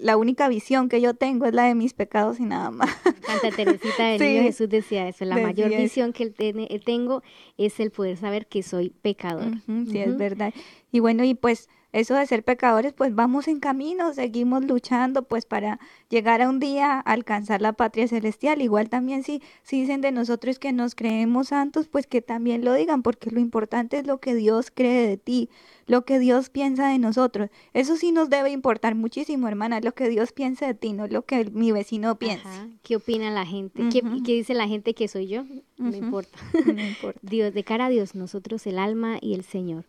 [0.00, 2.90] la única visión que yo tengo es la de mis pecados y nada más.
[3.26, 7.22] Santa Teresita del Niño Jesús decía eso, la mayor visión que tengo
[7.56, 9.54] es el poder saber que soy pecador.
[9.66, 10.54] sí, es verdad.
[10.92, 15.46] Y bueno, y pues eso de ser pecadores, pues vamos en camino, seguimos luchando pues
[15.46, 18.60] para llegar a un día a alcanzar la patria celestial.
[18.60, 22.74] Igual también si, si dicen de nosotros que nos creemos santos, pues que también lo
[22.74, 25.48] digan, porque lo importante es lo que Dios cree de ti,
[25.86, 27.48] lo que Dios piensa de nosotros.
[27.72, 31.22] Eso sí nos debe importar muchísimo, hermana, lo que Dios piensa de ti, no lo
[31.22, 32.68] que mi vecino piensa.
[32.82, 33.88] ¿Qué opina la gente?
[33.90, 35.44] ¿Qué, dice la gente que soy yo?
[35.78, 36.38] No importa.
[36.68, 37.18] No importa.
[37.22, 39.86] Dios, de cara a Dios, nosotros el alma y el Señor.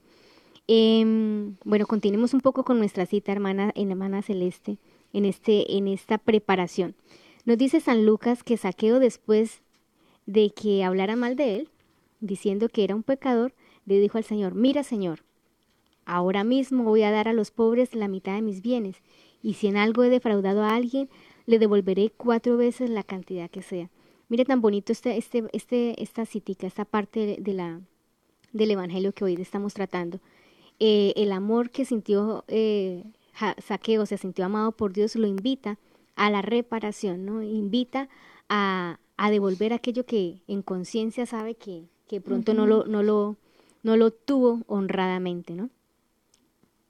[0.71, 4.77] Em, bueno, continuemos un poco con nuestra cita, hermana, en hermana celeste,
[5.13, 6.93] en, este, en esta preparación.
[7.43, 9.63] Nos dice San Lucas que Saqueo después
[10.27, 11.69] de que hablara mal de él,
[12.19, 13.55] diciendo que era un pecador,
[13.87, 15.21] le dijo al Señor, mira Señor,
[16.05, 18.97] ahora mismo voy a dar a los pobres la mitad de mis bienes,
[19.41, 21.09] y si en algo he defraudado a alguien,
[21.47, 23.89] le devolveré cuatro veces la cantidad que sea.
[24.27, 27.81] Mire tan bonito este, este, este, esta cítica, esta parte de la,
[28.53, 30.19] del Evangelio que hoy estamos tratando.
[30.79, 33.03] Eh, el amor que sintió eh,
[33.59, 35.77] Saqueo, se sintió amado por Dios, lo invita
[36.15, 37.41] a la reparación, ¿no?
[37.43, 38.09] Invita
[38.49, 43.37] a, a devolver aquello que en conciencia sabe que, que pronto no, lo, no, lo,
[43.83, 45.69] no lo tuvo honradamente, ¿no?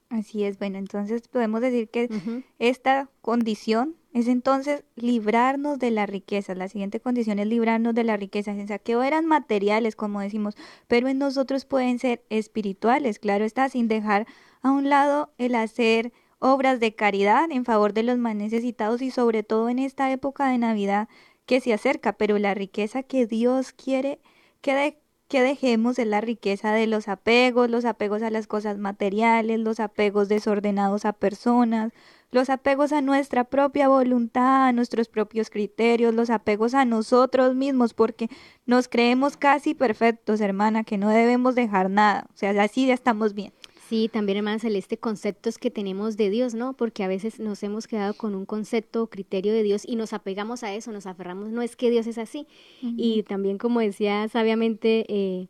[0.09, 2.09] Así es, bueno, entonces podemos decir que
[2.57, 6.55] esta condición es entonces librarnos de la riqueza.
[6.55, 8.51] La siguiente condición es librarnos de la riqueza.
[8.51, 10.55] En saqueo eran materiales, como decimos,
[10.87, 14.25] pero en nosotros pueden ser espirituales, claro está, sin dejar
[14.63, 19.11] a un lado el hacer obras de caridad en favor de los más necesitados y
[19.11, 21.07] sobre todo en esta época de Navidad
[21.45, 24.21] que se acerca, pero la riqueza que Dios quiere
[24.61, 28.79] que de que dejemos de la riqueza de los apegos, los apegos a las cosas
[28.79, 31.93] materiales, los apegos desordenados a personas,
[32.31, 37.93] los apegos a nuestra propia voluntad, a nuestros propios criterios, los apegos a nosotros mismos,
[37.93, 38.27] porque
[38.65, 43.33] nos creemos casi perfectos, hermana, que no debemos dejar nada, o sea, así ya estamos
[43.35, 43.53] bien.
[43.89, 46.73] Sí, también, hermana Celeste, conceptos que tenemos de Dios, ¿no?
[46.73, 50.13] Porque a veces nos hemos quedado con un concepto o criterio de Dios y nos
[50.13, 52.45] apegamos a eso, nos aferramos, no es que Dios es así.
[52.83, 55.47] Y también, como decía sabiamente eh,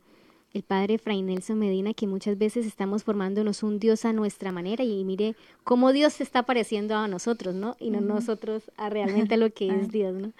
[0.54, 4.84] el padre Fray Nelson Medina, que muchas veces estamos formándonos un Dios a nuestra manera
[4.84, 7.76] y mire cómo Dios se está pareciendo a nosotros, ¿no?
[7.78, 10.32] Y no nosotros a realmente lo que es Dios, ¿no?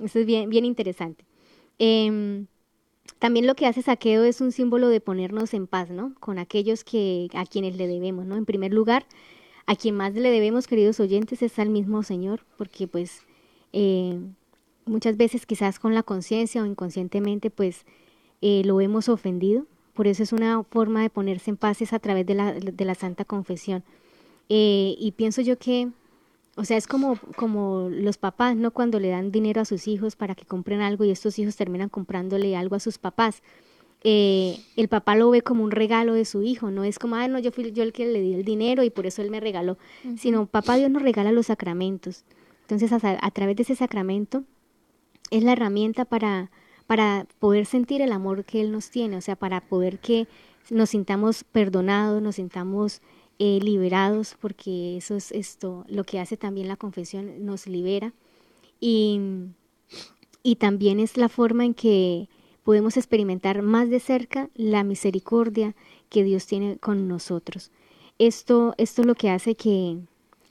[0.00, 1.24] Eso es bien, bien interesante.
[1.78, 2.46] Eh,
[3.18, 6.14] también lo que hace Saqueo es un símbolo de ponernos en paz, ¿no?
[6.20, 8.36] Con aquellos que a quienes le debemos, ¿no?
[8.36, 9.06] En primer lugar,
[9.66, 13.22] a quien más le debemos, queridos oyentes, es al mismo Señor, porque pues
[13.72, 14.18] eh,
[14.84, 17.84] muchas veces quizás con la conciencia o inconscientemente pues
[18.42, 19.66] eh, lo hemos ofendido.
[19.94, 22.84] Por eso es una forma de ponerse en paz es a través de la, de
[22.84, 23.84] la Santa Confesión.
[24.48, 25.88] Eh, y pienso yo que
[26.56, 28.70] o sea, es como, como los papás, ¿no?
[28.70, 31.88] Cuando le dan dinero a sus hijos para que compren algo y estos hijos terminan
[31.88, 33.42] comprándole algo a sus papás.
[34.06, 37.26] Eh, el papá lo ve como un regalo de su hijo, no es como, ah,
[37.26, 39.40] no, yo fui yo el que le di el dinero y por eso él me
[39.40, 39.78] regaló,
[40.18, 42.24] sino papá Dios nos regala los sacramentos.
[42.68, 44.44] Entonces, a, través de ese sacramento
[45.30, 46.50] es la herramienta para,
[46.86, 50.28] para poder sentir el amor que Él nos tiene, o sea, para poder que
[50.70, 53.02] nos sintamos perdonados, nos sintamos
[53.38, 58.12] eh, liberados, porque eso es esto, lo que hace también la confesión, nos libera.
[58.80, 59.20] Y,
[60.42, 62.28] y también es la forma en que
[62.64, 65.74] podemos experimentar más de cerca la misericordia
[66.08, 67.70] que Dios tiene con nosotros.
[68.18, 69.98] Esto, esto es lo que hace que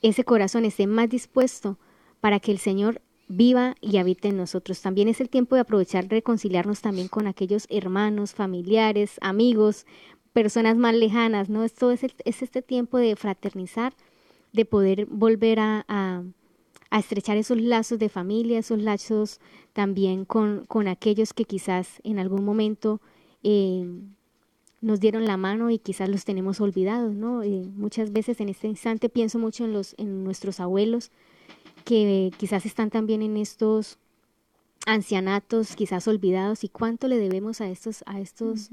[0.02, 1.78] ese corazón esté más dispuesto
[2.20, 4.82] para que el Señor viva y habite en nosotros.
[4.82, 9.86] También es el tiempo de aprovechar, reconciliarnos también con aquellos hermanos, familiares, amigos,
[10.34, 11.64] personas más lejanas, ¿no?
[11.64, 13.94] Esto es, es este tiempo de fraternizar,
[14.52, 16.24] de poder volver a, a,
[17.00, 19.40] estrechar esos lazos de familia, esos lazos
[19.74, 23.02] también con, con aquellos que quizás en algún momento
[23.42, 23.88] eh,
[24.82, 27.42] nos dieron la mano y quizás los tenemos olvidados, ¿no?
[27.42, 31.12] Eh, muchas veces en este instante pienso mucho en, los, en nuestros abuelos
[31.86, 33.98] que quizás están también en estos
[34.86, 38.70] ancianatos, quizás olvidados, y cuánto le debemos a estos, a estos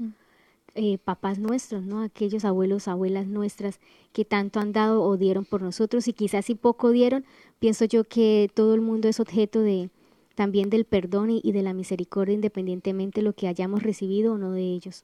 [0.75, 2.01] eh, papás nuestros, ¿no?
[2.01, 3.79] Aquellos abuelos, abuelas nuestras
[4.13, 7.25] que tanto han dado o dieron por nosotros y quizás si poco dieron,
[7.59, 9.89] pienso yo que todo el mundo es objeto de
[10.35, 14.51] también del perdón y, de la misericordia independientemente de lo que hayamos recibido o no
[14.51, 15.03] de ellos.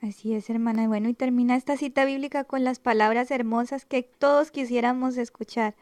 [0.00, 0.88] Así es, hermana.
[0.88, 5.74] Bueno, y termina esta cita bíblica con las palabras hermosas que todos quisiéramos escuchar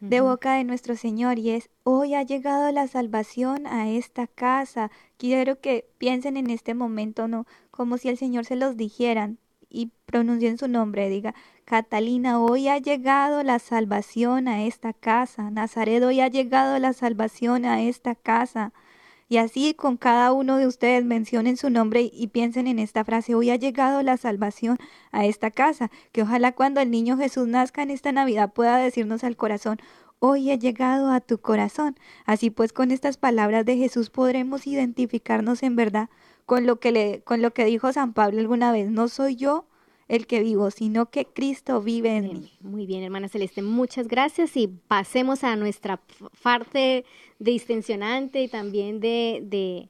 [0.00, 4.90] de boca de nuestro Señor y es, hoy ha llegado la salvación a esta casa.
[5.16, 7.46] Quiero que piensen en este momento, ¿no?
[7.76, 11.34] Como si el Señor se los dijeran y pronuncien su nombre, diga,
[11.66, 17.66] Catalina, hoy ha llegado la salvación a esta casa, Nazaret, hoy ha llegado la salvación
[17.66, 18.72] a esta casa.
[19.28, 23.34] Y así con cada uno de ustedes mencionen su nombre y piensen en esta frase,
[23.34, 24.78] hoy ha llegado la salvación
[25.10, 29.24] a esta casa, que ojalá cuando el niño Jesús nazca en esta Navidad pueda decirnos
[29.24, 29.78] al corazón,
[30.20, 31.98] hoy he llegado a tu corazón.
[32.24, 36.08] Así pues con estas palabras de Jesús podremos identificarnos en verdad
[36.46, 39.66] con lo que le con lo que dijo San Pablo alguna vez, no soy yo
[40.08, 42.52] el que vivo, sino que Cristo vive en mí.
[42.60, 46.00] Muy bien, hermana Celeste, muchas gracias y pasemos a nuestra
[46.42, 47.04] parte
[47.40, 49.88] distensionante y también de, de,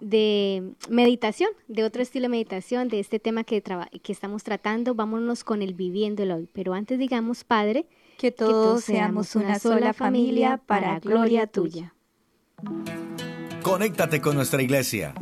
[0.00, 3.62] de, meditación, de otro estilo de meditación, de este tema que,
[4.02, 4.94] que estamos tratando.
[4.94, 6.48] Vámonos con el viviéndolo hoy.
[6.54, 7.86] Pero antes digamos, Padre,
[8.16, 11.94] que todos, seamos una sola familia para gloria tuya.
[13.62, 15.14] Conéctate con nuestra iglesia.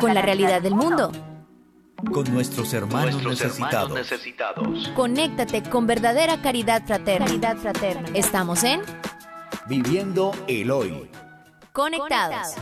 [0.00, 1.12] Con la realidad del mundo
[2.12, 4.08] con nuestros hermanos, necesitados.
[4.94, 7.26] Conéctate con verdadera caridad fraterna.
[7.26, 8.08] caridad fraterna.
[8.14, 8.82] Estamos en
[9.68, 11.08] Viviendo el Hoy.
[11.72, 12.54] Conectados.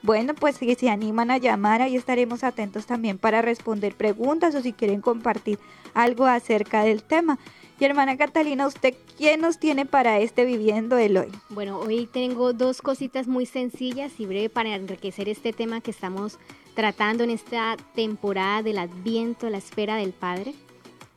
[0.03, 4.61] Bueno, pues si se animan a llamar, ahí estaremos atentos también para responder preguntas o
[4.61, 5.59] si quieren compartir
[5.93, 7.37] algo acerca del tema.
[7.79, 11.31] Y hermana Catalina, ¿usted quién nos tiene para este Viviendo el Hoy?
[11.49, 16.39] Bueno, hoy tengo dos cositas muy sencillas y breve para enriquecer este tema que estamos
[16.75, 20.53] tratando en esta temporada del Adviento, la espera del Padre,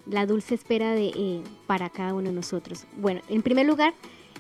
[0.07, 2.85] la dulce espera de, eh, para cada uno de nosotros.
[2.97, 3.95] Bueno, en primer lugar,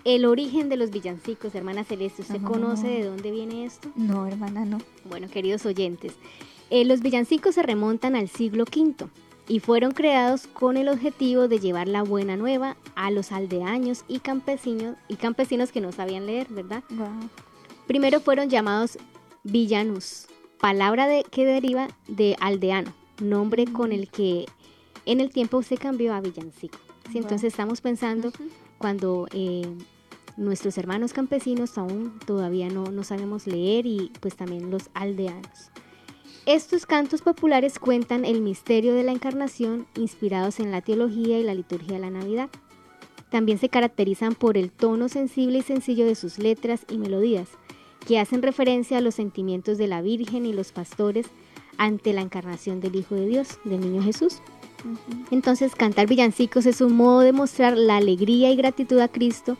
[0.05, 3.91] el origen de los villancicos, hermana Celeste, ¿usted conoce de dónde viene esto?
[3.97, 4.79] No, hermana, no.
[5.05, 6.13] Bueno, queridos oyentes,
[6.71, 9.09] eh, los villancicos se remontan al siglo V
[9.49, 14.21] y fueron creados con el objetivo de llevar la buena nueva a los aldeaños y
[14.21, 16.83] campesinos, y campesinos que no sabían leer, ¿verdad?
[17.87, 18.99] Primero fueron llamados
[19.43, 20.27] villanus,
[20.59, 24.47] palabra de, que deriva de aldeano, nombre con el que
[25.07, 26.79] en el tiempo se cambió a villancico.
[27.13, 28.33] Entonces estamos pensando
[28.79, 29.67] cuando eh,
[30.37, 35.71] nuestros hermanos campesinos aún todavía no, no sabemos leer y pues también los aldeanos.
[36.47, 41.55] Estos cantos populares cuentan el misterio de la encarnación inspirados en la teología y la
[41.55, 42.51] liturgia de la Navidad.
[43.31, 47.49] También se caracterizan por el tono sensible y sencillo de sus letras y melodías,
[48.07, 51.27] que hacen referencia a los sentimientos de la Virgen y los pastores
[51.79, 54.41] ante la encarnación del Hijo de Dios, del Niño Jesús.
[55.31, 59.57] Entonces, cantar villancicos es un modo de mostrar la alegría y gratitud a Cristo.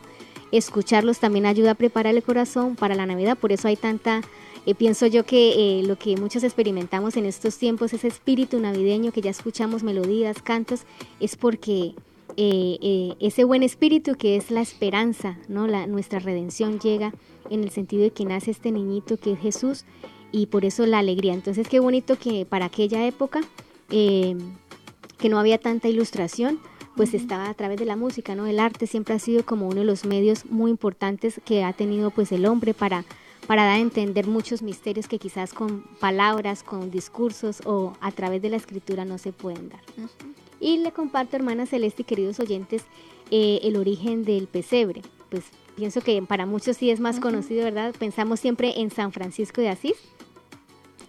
[0.51, 4.21] Escucharlos también ayuda a preparar el corazón para la Navidad, por eso hay tanta
[4.65, 9.11] eh, pienso yo que eh, lo que muchos experimentamos en estos tiempos, ese espíritu navideño
[9.11, 10.81] que ya escuchamos melodías, cantos,
[11.19, 11.93] es porque
[12.35, 15.67] eh, ese buen espíritu que es la esperanza, ¿no?
[15.67, 17.13] La, nuestra redención llega
[17.51, 19.85] en el sentido de que nace este niñito que es Jesús
[20.31, 21.33] y por eso la alegría.
[21.33, 23.41] Entonces qué bonito que para aquella época
[23.87, 26.59] que no había tanta ilustración,
[26.95, 28.45] pues estaba a través de la música, ¿no?
[28.45, 32.11] El arte siempre ha sido como uno de los medios muy importantes que ha tenido
[32.11, 33.05] pues el hombre para
[33.45, 38.41] para dar a entender muchos misterios que quizás con palabras, con discursos o a través
[38.41, 39.81] de la escritura no se pueden dar.
[40.59, 42.83] Y le comparto, hermana Celeste y queridos oyentes,
[43.31, 45.01] eh, el origen del pesebre.
[45.29, 45.43] Pues
[45.75, 47.93] pienso que para muchos sí es más conocido, ¿verdad?
[47.97, 49.97] Pensamos siempre en San Francisco de Asís.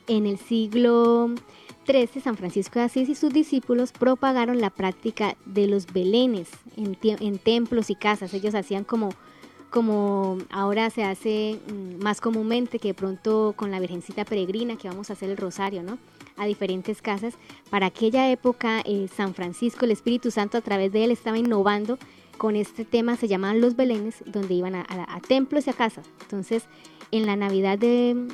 [0.09, 1.31] En el siglo
[1.87, 7.39] XIII, San Francisco de Asís y sus discípulos propagaron la práctica de los belenes en,
[7.39, 8.35] templos y casas.
[8.35, 9.11] Ellos hacían como
[9.71, 15.11] como ahora se hace mm, más comúnmente que pronto con la Virgencita Peregrina que vamos
[15.11, 15.99] a hacer el rosario, ¿no?
[16.37, 17.35] A diferentes casas.
[17.69, 21.99] Para aquella época, eh, San Francisco, el Espíritu Santo, a través de él estaba innovando
[22.37, 24.85] con este tema, se llamaban los belenes, donde iban a,
[25.27, 26.07] templos y a casas.
[26.23, 26.65] Entonces,
[27.11, 28.29] en la Navidad de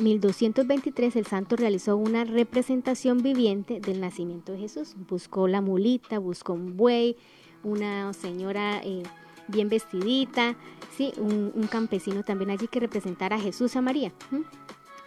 [0.00, 4.94] 1223 el santo realizó una representación viviente del nacimiento de Jesús.
[5.08, 7.16] Buscó la mulita, buscó un buey,
[7.62, 9.02] una señora eh,
[9.48, 10.56] bien vestidita,
[10.96, 11.12] ¿sí?
[11.18, 14.12] un, campesino también allí que representara a Jesús a María.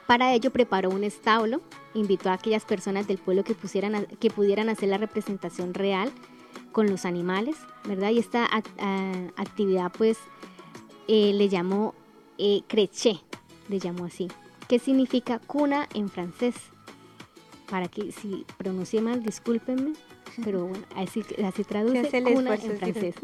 [0.06, 1.62] Para ello preparó un establo,
[1.94, 6.12] invitó a aquellas personas del pueblo que, pusieran que pudieran hacer la representación real
[6.72, 8.12] con los animales, ¿verdad?
[8.12, 8.48] Y esta
[9.36, 10.18] actividad pues
[11.08, 11.94] eh, le llamó
[12.38, 13.20] eh, creché,
[13.68, 14.28] le llamó así,
[14.68, 16.56] que significa cuna en francés.
[17.70, 19.94] Para que si pronuncie mal, discúlpenme,
[20.44, 23.16] pero bueno, así, así traduce cuna en francés.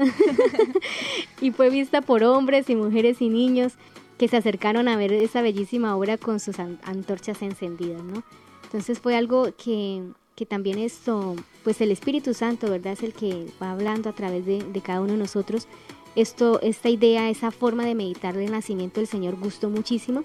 [1.41, 3.74] y fue vista por hombres y mujeres y niños
[4.18, 8.24] que se acercaron a ver esa bellísima obra con sus antorchas encendidas, ¿no?
[8.64, 10.04] Entonces fue algo que,
[10.36, 12.94] que, también esto, pues el Espíritu Santo, ¿verdad?
[12.94, 15.68] Es el que va hablando a través de, de cada uno de nosotros.
[16.16, 20.24] Esto, esta idea, esa forma de meditar del nacimiento del Señor gustó muchísimo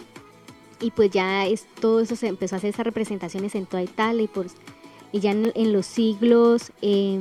[0.81, 4.23] y pues ya es, todo eso se empezó a hacer esas representaciones en toda Italia
[4.23, 4.47] y, por,
[5.13, 7.21] y ya en, los siglos eh,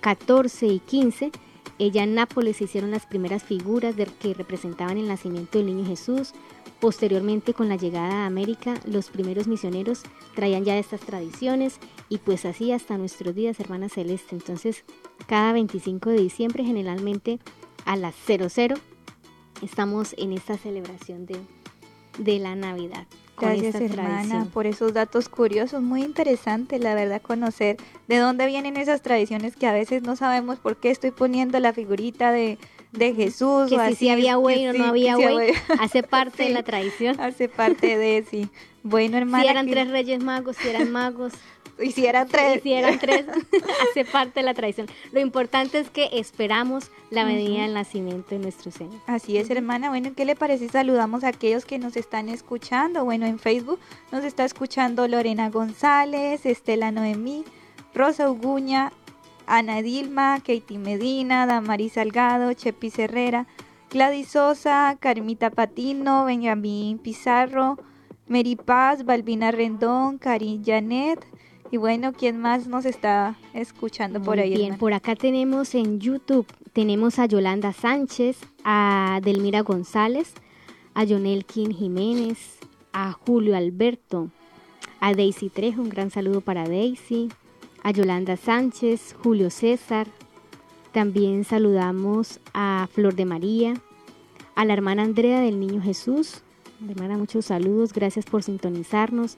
[0.00, 1.32] 14 y 15
[1.78, 6.32] ella en Nápoles se hicieron las primeras figuras que representaban el nacimiento del niño Jesús.
[6.80, 10.02] Posteriormente, con la llegada a América, los primeros misioneros
[10.34, 11.78] traían ya estas tradiciones
[12.08, 14.34] y pues así hasta nuestros días, hermana Celeste.
[14.34, 14.84] Entonces,
[15.26, 17.40] cada 25 de diciembre, generalmente
[17.84, 18.76] a las 00,
[19.62, 21.36] estamos en esta celebración de,
[22.18, 23.06] de la Navidad.
[23.38, 27.76] Gracias hermana por esos datos curiosos, muy interesante la verdad conocer
[28.08, 31.74] de dónde vienen esas tradiciones que a veces no sabemos por qué estoy poniendo la
[31.74, 32.58] figurita de,
[32.92, 33.68] de Jesús.
[33.68, 37.20] Que si, había güey o no había güey, hace parte de la tradición.
[37.20, 38.48] Hace parte de sí.
[38.82, 39.44] Bueno hermana.
[39.44, 41.34] Si eran tres reyes magos, si eran magos.
[41.78, 42.58] Hicieran tres.
[42.58, 43.26] Hicieran tres,
[43.90, 44.86] hace parte de la tradición.
[45.12, 49.00] Lo importante es que esperamos la venida del nacimiento de nuestro Señor.
[49.06, 49.90] Así es, hermana.
[49.90, 50.68] Bueno, ¿qué le parece?
[50.68, 53.04] Saludamos a aquellos que nos están escuchando.
[53.04, 53.78] Bueno, en Facebook
[54.10, 57.44] nos está escuchando Lorena González, Estela Noemí,
[57.94, 58.92] Rosa Uguña,
[59.46, 63.46] Ana Dilma, Katie Medina, Damari Salgado, Chepi Herrera,
[63.90, 67.78] Gladys Sosa, Carmita Patino, Benjamín Pizarro,
[68.26, 71.24] Mary Paz, Balbina Rendón, Karin Janet,
[71.70, 74.54] y bueno, ¿quién más nos está escuchando por ahí?
[74.54, 80.32] Bien, por acá tenemos en YouTube, tenemos a Yolanda Sánchez, a Delmira González,
[80.94, 82.58] a Jonelkin Jiménez,
[82.92, 84.30] a Julio Alberto,
[85.00, 87.28] a Daisy Trejo, un gran saludo para Daisy,
[87.82, 90.08] a Yolanda Sánchez, Julio César,
[90.92, 93.74] también saludamos a Flor de María,
[94.54, 96.42] a la hermana Andrea del Niño Jesús,
[96.88, 99.36] hermana, muchos saludos, gracias por sintonizarnos,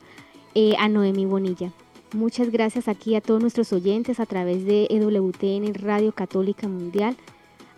[0.54, 1.72] eh, a Noemi Bonilla.
[2.14, 7.18] Muchas gracias aquí a todos nuestros oyentes a través de EWTN Radio Católica Mundial,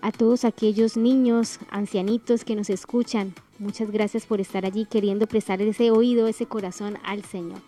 [0.03, 3.35] a todos aquellos niños, ancianitos que nos escuchan.
[3.59, 7.59] Muchas gracias por estar allí queriendo prestar ese oído, ese corazón al Señor.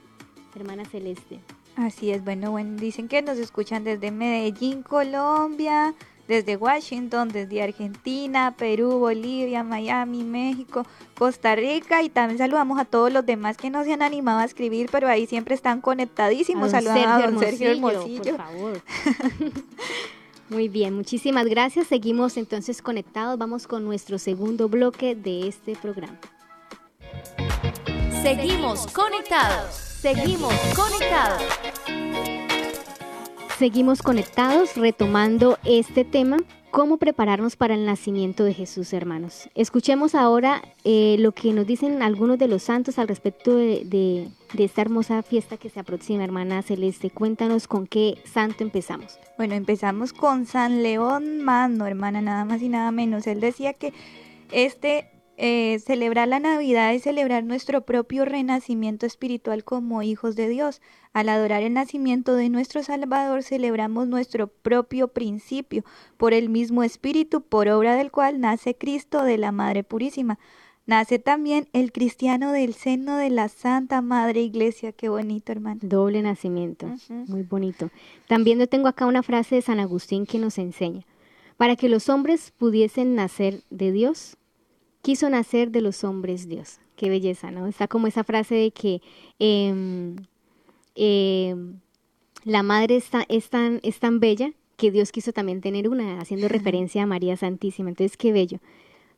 [0.54, 1.40] Hermana Celeste.
[1.74, 5.94] Así es, bueno, bueno, dicen que nos escuchan desde Medellín, Colombia,
[6.28, 10.86] desde Washington, desde Argentina, Perú, Bolivia, Miami, México,
[11.18, 14.44] Costa Rica y también saludamos a todos los demás que no se han animado a
[14.44, 16.70] escribir, pero ahí siempre están conectadísimos.
[16.70, 18.22] Saludamos a don Sergio Hermosillo.
[18.22, 18.82] Por favor.
[20.48, 21.86] Muy bien, muchísimas gracias.
[21.86, 23.38] Seguimos entonces conectados.
[23.38, 26.18] Vamos con nuestro segundo bloque de este programa.
[28.22, 29.74] Seguimos conectados.
[29.74, 31.42] Seguimos conectados.
[33.62, 36.38] Seguimos conectados retomando este tema,
[36.72, 39.48] cómo prepararnos para el nacimiento de Jesús, hermanos.
[39.54, 44.26] Escuchemos ahora eh, lo que nos dicen algunos de los santos al respecto de,
[44.58, 47.10] esta hermosa fiesta que se aproxima, hermana Celeste.
[47.10, 49.20] Cuéntanos con qué santo empezamos.
[49.38, 53.28] Bueno, empezamos con San León Magno, hermana, nada más y nada menos.
[53.28, 53.92] Él decía que
[54.50, 55.11] este
[55.44, 60.80] eh, celebrar la Navidad es celebrar nuestro propio renacimiento espiritual como hijos de Dios.
[61.12, 65.82] Al adorar el nacimiento de nuestro Salvador, celebramos nuestro propio principio
[66.16, 70.38] por el mismo Espíritu, por obra del cual nace Cristo de la Madre Purísima.
[70.86, 74.92] Nace también el cristiano del seno de la Santa Madre Iglesia.
[74.92, 75.80] Qué bonito, hermano.
[75.82, 76.86] Doble nacimiento.
[77.08, 77.90] Muy bonito.
[78.28, 81.04] También yo tengo acá una frase de San Agustín que nos enseña.
[81.56, 84.36] Para que los hombres pudiesen nacer de Dios,
[85.02, 86.78] quiso nacer de los hombres Dios.
[86.96, 87.66] Qué belleza, ¿no?
[87.66, 89.02] Está como esa frase de que
[89.38, 90.16] em,
[90.94, 91.80] em,
[92.44, 96.48] la madre está, es, tan, es tan bella que Dios quiso también tener una, haciendo
[96.48, 97.90] referencia a María Santísima.
[97.90, 98.58] Entonces, qué bello.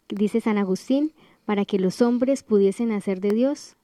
[0.08, 1.12] Dice San Agustín,
[1.44, 3.76] para que los hombres pudiesen nacer de Dios,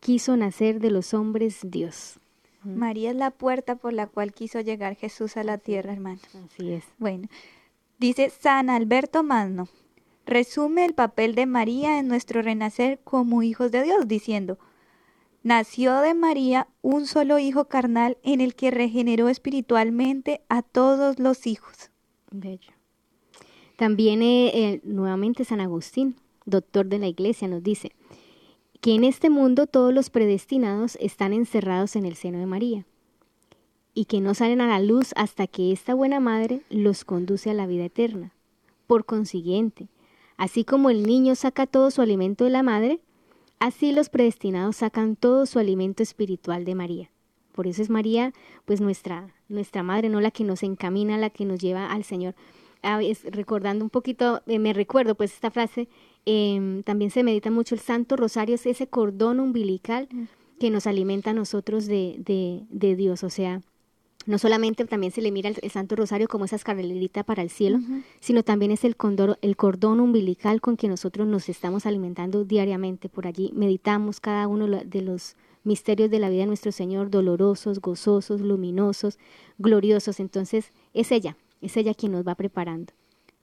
[0.00, 2.18] quiso nacer de los hombres Dios.
[2.64, 6.18] María es la puerta por la cual quiso llegar Jesús a la tierra, hermano.
[6.44, 6.84] Así es.
[6.98, 7.28] Bueno,
[7.98, 9.68] dice San Alberto Magno,
[10.26, 14.58] resume el papel de María en nuestro renacer como hijos de Dios, diciendo,
[15.42, 21.46] nació de María un solo hijo carnal en el que regeneró espiritualmente a todos los
[21.46, 21.90] hijos.
[23.76, 27.92] También eh, eh, nuevamente San Agustín, doctor de la iglesia, nos dice
[28.80, 32.84] que en este mundo todos los predestinados están encerrados en el seno de María.
[33.98, 37.54] y que no salen a la luz hasta que esta buena madre los conduce a
[37.54, 38.34] la vida eterna.
[38.86, 39.88] Por consiguiente,
[40.36, 43.00] así como el niño saca todo su alimento de la madre,
[43.58, 47.10] así los predestinados sacan todo su alimento espiritual de María.
[47.52, 48.32] Por eso es María,
[48.66, 52.34] pues nuestra, nuestra madre, no la que nos encamina, la que nos lleva al Señor.
[52.82, 55.88] Ah, recordando un poquito, eh, me recuerdo pues esta frase,
[56.26, 60.08] em, también se medita mucho el Santo Rosario, es ese cordón umbilical
[60.60, 63.62] que nos alimenta a nosotros de, de, de Dios, o sea,
[64.26, 67.78] no solamente también se le mira el, Santo Rosario como esa escalerita para el cielo,
[68.20, 73.08] sino también es el, condor, el cordón umbilical con que nosotros nos estamos alimentando diariamente.
[73.08, 77.80] Por allí meditamos cada uno de los misterios de la vida de nuestro Señor, dolorosos,
[77.80, 79.18] gozosos, luminosos,
[79.58, 80.20] gloriosos.
[80.20, 82.92] Entonces es ella, es ella quien nos va preparando.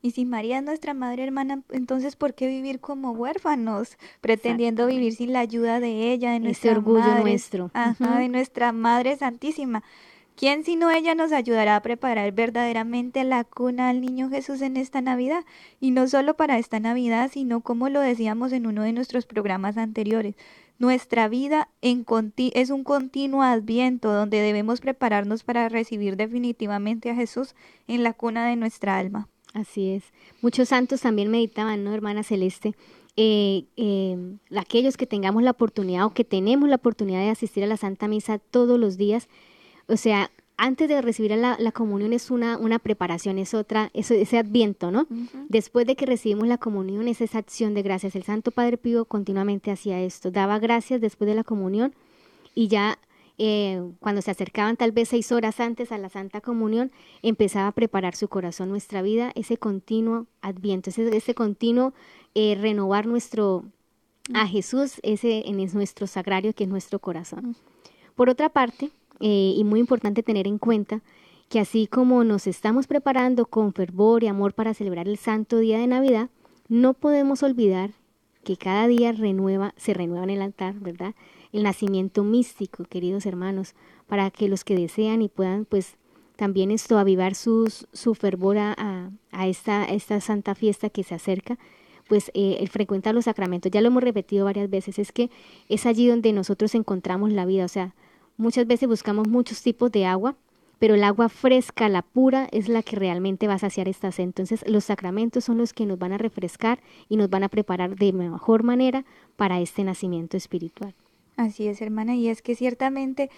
[0.01, 5.15] Y si María es nuestra madre hermana, entonces ¿por qué vivir como huérfanos, pretendiendo vivir
[5.15, 9.81] sin la ayuda de ella, de nuestra Ese orgullo nuestro, ajá, de nuestra Madre Santísima?
[10.35, 15.01] ¿Quién sino ella nos ayudará a preparar verdaderamente la cuna al niño Jesús en esta
[15.01, 15.45] Navidad?
[15.79, 19.77] Y no solo para esta Navidad, sino como lo decíamos en uno de nuestros programas
[19.77, 20.35] anteriores.
[20.79, 22.03] Nuestra vida en
[22.53, 27.55] es un continuo adviento donde debemos prepararnos para recibir definitivamente a Jesús
[27.87, 29.29] en la cuna de nuestra alma.
[29.53, 30.03] Así es.
[30.41, 32.75] Muchos santos también meditaban, ¿no, hermana Celeste?
[33.15, 34.17] Eh, eh,
[34.57, 38.07] aquellos que tengamos la oportunidad o que tenemos la oportunidad de asistir a la Santa
[38.07, 39.29] Misa todos los días,
[39.87, 44.11] o sea, antes de recibir la, la, comunión es una, una preparación, es otra, es,
[44.11, 45.07] ese adviento, ¿no?
[45.49, 48.15] Después de que recibimos la comunión es esa acción de gracias.
[48.15, 51.93] El Santo Padre Pío continuamente hacía esto, daba gracias después de la comunión
[52.53, 52.99] y ya
[53.39, 56.91] eh, cuando se acercaban tal vez seis horas antes a la Santa Comunión,
[57.23, 61.93] empezaba a preparar su corazón, nuestra vida, ese continuo adviento, ese, ese continuo
[62.35, 63.65] eh, renovar nuestro,
[64.33, 67.55] a Jesús, ese en es nuestro sagrario que es nuestro corazón.
[68.15, 68.91] Por otra parte,
[69.25, 71.01] eh, y muy importante tener en cuenta
[71.47, 75.79] que así como nos estamos preparando con fervor y amor para celebrar el santo día
[75.79, 76.29] de Navidad,
[76.67, 77.91] no podemos olvidar
[78.43, 81.15] que cada día renueva, se renueva en el altar, ¿verdad?
[81.53, 83.75] El nacimiento místico, queridos hermanos,
[84.07, 85.95] para que los que desean y puedan, pues,
[86.35, 91.57] también esto, avivar sus, su fervor a, a esta, esta santa fiesta que se acerca,
[92.09, 95.29] pues eh, el frecuentar los sacramentos, ya lo hemos repetido varias veces, es que
[95.69, 97.95] es allí donde nosotros encontramos la vida, o sea,
[98.37, 100.35] Muchas veces buscamos muchos tipos de agua,
[100.79, 104.23] pero el agua fresca, la pura, es la que realmente va a saciar esta sed.
[104.23, 107.95] Entonces, los sacramentos son los que nos van a refrescar y nos van a preparar
[107.95, 109.05] de mejor manera
[109.35, 110.93] para este nacimiento espiritual.
[111.37, 113.29] Así es, hermana, y es que ciertamente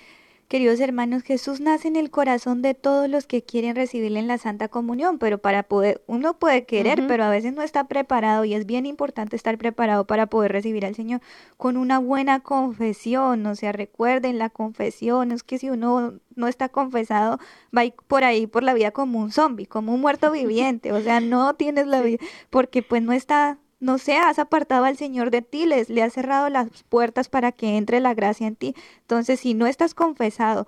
[0.48, 4.38] Queridos hermanos, Jesús nace en el corazón de todos los que quieren recibirle en la
[4.38, 8.54] Santa Comunión, pero para poder, uno puede querer, pero a veces no está preparado y
[8.54, 11.22] es bien importante estar preparado para poder recibir al Señor
[11.58, 16.70] con una buena confesión, o sea, recuerden la confesión, es que si uno no está
[16.70, 17.40] confesado,
[17.76, 21.22] va por ahí por la vida como un zombie, como un muerto viviente, o sea,
[21.22, 25.42] no tienes la vida, porque pues no está no se has apartado al Señor de
[25.42, 28.76] ti, le has cerrado las puertas para que entre la gracia en ti.
[29.02, 30.66] Entonces, si no estás confesado,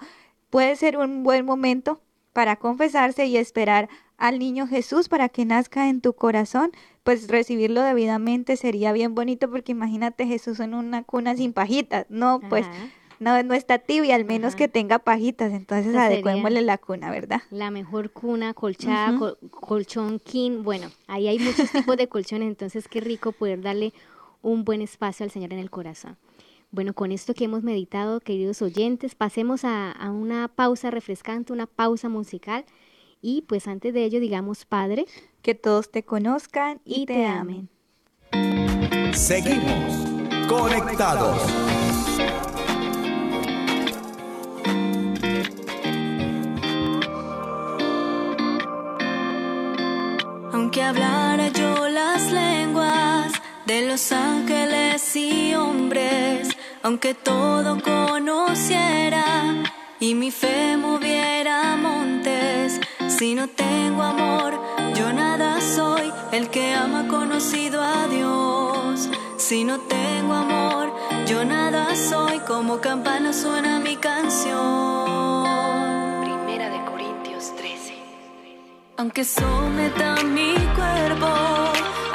[0.51, 1.99] puede ser un buen momento
[2.32, 6.72] para confesarse y esperar al niño Jesús para que nazca en tu corazón,
[7.03, 12.39] pues recibirlo debidamente sería bien bonito porque imagínate Jesús en una cuna sin pajitas, no,
[12.49, 12.68] pues
[13.20, 17.41] no, no está tibia, al menos que tenga pajitas, entonces adecuémosle la cuna, ¿verdad?
[17.49, 19.18] La mejor cuna, colchada,
[19.49, 23.93] colchón king, bueno, ahí hay muchos tipos de colchones, entonces qué rico poder darle
[24.41, 26.18] un buen espacio al Señor en el corazón.
[26.70, 31.65] Bueno, con esto que hemos meditado, queridos oyentes, pasemos a, a una pausa refrescante, una
[31.65, 32.65] pausa musical.
[33.22, 35.05] Y pues antes de ello, digamos, Padre,
[35.41, 37.70] que todos te conozcan y, te, amen.
[39.13, 40.07] Seguimos
[40.47, 41.41] conectados.
[50.78, 53.32] Aunque hablara yo las lenguas
[53.65, 56.49] de los ángeles y hombres,
[56.84, 59.55] aunque todo conociera
[59.99, 64.53] y mi fe moviera montes, si no tengo amor,
[64.93, 66.13] yo nada soy.
[66.32, 69.09] El que ama conocido a Dios.
[69.38, 70.93] Si no tengo amor,
[71.25, 72.38] yo nada soy.
[72.41, 75.57] Como campana suena mi canción.
[79.00, 81.28] Aunque someta mi cuerpo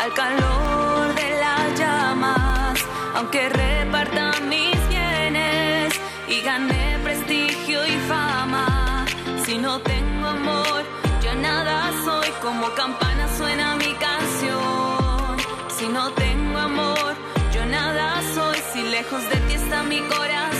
[0.02, 2.80] al calor de las llamas,
[3.14, 5.94] aunque reparta mis bienes
[6.28, 9.06] y gane prestigio y fama,
[9.44, 10.82] si no tengo amor,
[11.22, 15.36] yo nada soy, como campana suena mi canción.
[15.78, 17.14] Si no tengo amor,
[17.54, 20.51] yo nada soy, si lejos de ti está mi corazón.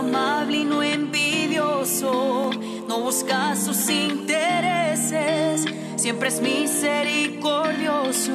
[0.00, 2.50] amable y no envidioso,
[2.88, 8.32] no busca sus intereses, siempre es misericordioso.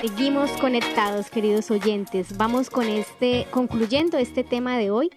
[0.00, 2.36] Seguimos conectados, queridos oyentes.
[2.36, 5.10] Vamos con este, concluyendo este tema de hoy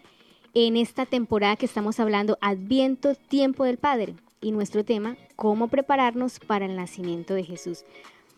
[0.53, 4.15] en esta temporada que estamos hablando Adviento, tiempo del Padre.
[4.41, 7.85] Y nuestro tema, cómo prepararnos para el nacimiento de Jesús.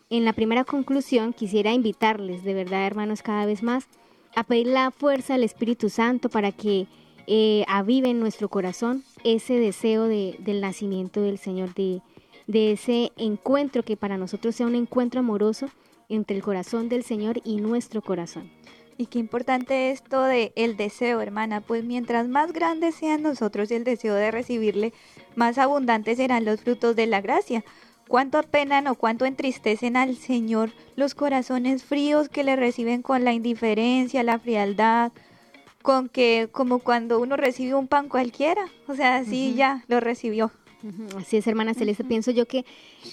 [0.08, 3.86] En la primera conclusión quisiera invitarles, de verdad, hermanos, cada vez más,
[4.36, 6.86] a pedir la fuerza del Espíritu Santo para que
[7.26, 12.00] eh, avive en nuestro corazón ese deseo de- del nacimiento del Señor, de,
[12.46, 15.68] de ese encuentro que para nosotros sea un encuentro amoroso
[16.08, 18.50] entre el corazón del Señor y nuestro corazón.
[18.98, 23.84] Y qué importante esto de el deseo, hermana, pues mientras más grande sean nosotros el
[23.84, 24.94] deseo de recibirle,
[25.34, 27.62] más abundantes serán los frutos de la gracia.
[28.08, 33.32] Cuánto apenan o cuánto entristecen al Señor los corazones fríos que le reciben con la
[33.32, 35.12] indiferencia, la frialdad,
[35.82, 40.52] con que como cuando uno recibe un pan cualquiera, o sea, así ya lo recibió.
[41.16, 42.04] Así es, hermana Celeste.
[42.04, 42.64] Pienso yo que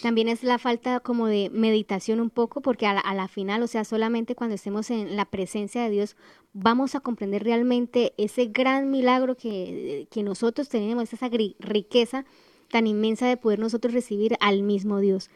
[0.02, 3.64] también es la falta como de meditación un poco, porque a la, a la final,
[3.64, 6.16] o sea, solamente cuando estemos en la presencia de Dios,
[6.54, 12.26] vamos a comprender realmente ese gran milagro que, que nosotros tenemos, esa riqueza
[12.70, 15.30] tan inmensa de poder nosotros recibir al mismo Dios.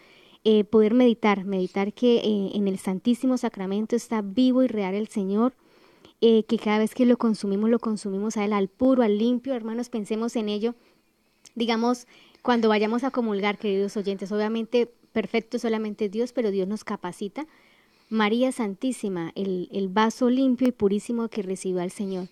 [0.43, 5.07] Eh, poder meditar, meditar que eh, en el Santísimo Sacramento está vivo y real el
[5.07, 5.53] Señor,
[6.21, 9.53] eh, que cada vez que lo consumimos, lo consumimos a Él, al puro, al limpio.
[9.53, 10.75] Hermanos, pensemos en ello
[11.58, 12.05] digamos,
[12.43, 17.47] cuando vayamos a comulgar, queridos oyentes, obviamente perfecto solamente Dios, pero Dios nos capacita.
[18.10, 22.28] María Santísima, el, el vaso limpio y purísimo que recibió al Señor.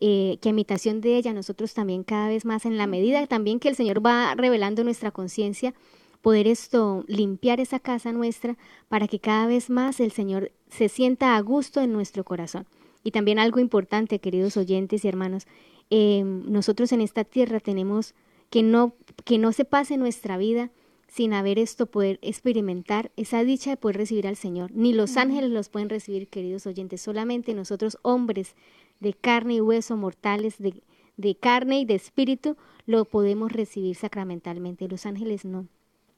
[0.00, 3.58] Eh, que a imitación de ella nosotros también cada vez más en la medida también
[3.58, 5.74] que el Señor va revelando nuestra conciencia,
[6.22, 8.56] poder esto limpiar esa casa nuestra
[8.88, 12.64] para que cada vez más el Señor se sienta a gusto en nuestro corazón.
[13.02, 15.48] Y también algo importante, queridos oyentes y hermanos,
[15.90, 18.14] eh, nosotros en esta tierra tenemos
[18.50, 18.94] que no,
[19.24, 20.70] que no se pase nuestra vida
[21.08, 24.70] sin haber esto, poder experimentar esa dicha de poder recibir al Señor.
[24.74, 28.54] Ni los ángeles los pueden recibir, queridos oyentes, solamente nosotros hombres
[29.00, 30.82] de carne y hueso, mortales, de,
[31.16, 35.66] de carne y de espíritu, lo podemos recibir sacramentalmente, los ángeles no.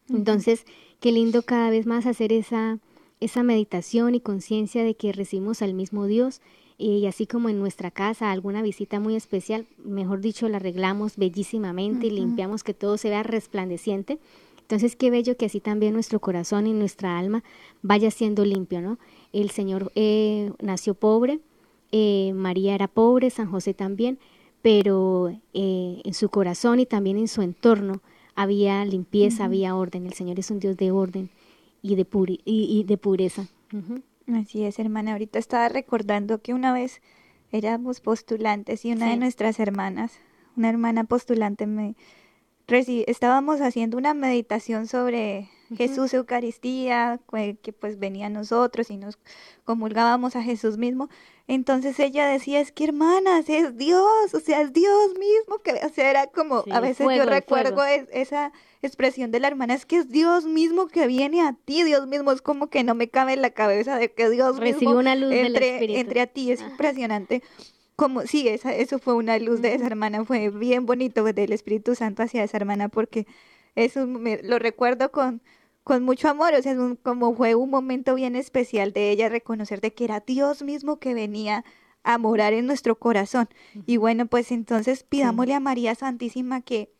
[0.08, 0.66] Entonces,
[0.98, 2.78] qué lindo cada vez más hacer esa,
[3.20, 6.40] esa meditación y conciencia de que recibimos al mismo Dios
[6.80, 12.06] y así como en nuestra casa alguna visita muy especial, mejor dicho, la arreglamos bellísimamente
[12.06, 14.18] y limpiamos que todo se vea resplandeciente.
[14.62, 17.44] Entonces, qué bello que así también nuestro corazón y nuestra alma
[17.82, 18.98] vaya siendo limpio, ¿no?
[19.32, 21.40] El Señor eh, nació pobre,
[21.92, 24.18] eh, María era pobre, San José también,
[24.62, 28.00] pero eh, en su corazón y también en su entorno
[28.34, 30.06] había limpieza, había orden.
[30.06, 31.28] El Señor es un Dios de orden
[31.82, 32.06] y de,
[32.44, 33.48] y, de pureza.
[34.34, 35.12] Así es, hermana.
[35.12, 37.00] Ahorita estaba recordando que una vez
[37.52, 40.12] éramos postulantes y una de nuestras hermanas,
[40.56, 41.96] una hermana postulante, me
[43.06, 47.20] estábamos haciendo una meditación sobre Jesús Eucaristía,
[47.62, 49.18] que pues venía a nosotros y nos
[49.64, 51.08] comulgábamos a Jesús mismo.
[51.52, 55.88] Entonces ella decía, es que hermanas, es Dios, o sea, es Dios mismo, que o
[55.88, 60.08] sea, era como, a veces yo recuerdo esa expresión de la hermana, es que es
[60.08, 63.42] Dios mismo que viene a ti, Dios mismo, es como que no me cabe en
[63.42, 67.42] la cabeza de que Dios mismo una luz entre, entre a ti, es impresionante
[67.96, 71.96] como sí, esa, eso fue una luz de esa hermana, fue bien bonito del Espíritu
[71.96, 73.26] Santo hacia esa hermana porque
[73.74, 75.42] eso me, lo recuerdo con,
[75.90, 79.92] con mucho amor, o sea, como fue un momento bien especial de ella reconocer de
[79.92, 81.64] que era Dios mismo que venía
[82.04, 83.48] a morar en nuestro corazón.
[83.86, 86.92] Y bueno, pues entonces pidámosle a María Santísima que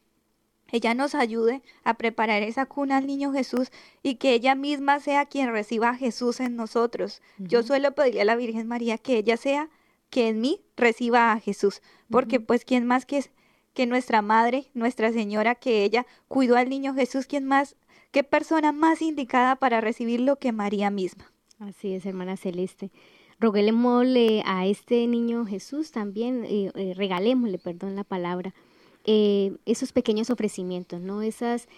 [0.73, 3.71] ella nos ayude a preparar esa cuna al niño Jesús
[4.03, 7.23] y que ella misma sea quien reciba a Jesús en nosotros.
[7.39, 9.71] Yo suelo pedirle a la Virgen María que ella sea
[10.11, 11.81] que en mí reciba a Jesús,
[12.11, 13.25] porque pues quién más que
[13.73, 17.77] que nuestra madre, nuestra señora, que ella cuidó al niño Jesús, quién más
[18.11, 21.31] ¿Qué persona más indicada para recibirlo que María misma?
[21.61, 22.91] Así es, hermana Celeste.
[23.39, 28.53] Roguémosle a este niño Jesús también, eh, eh, regalémosle, perdón la palabra,
[29.05, 31.23] eh, esos pequeños ofrecimientos, ¿no?
[31.23, 31.69] Esos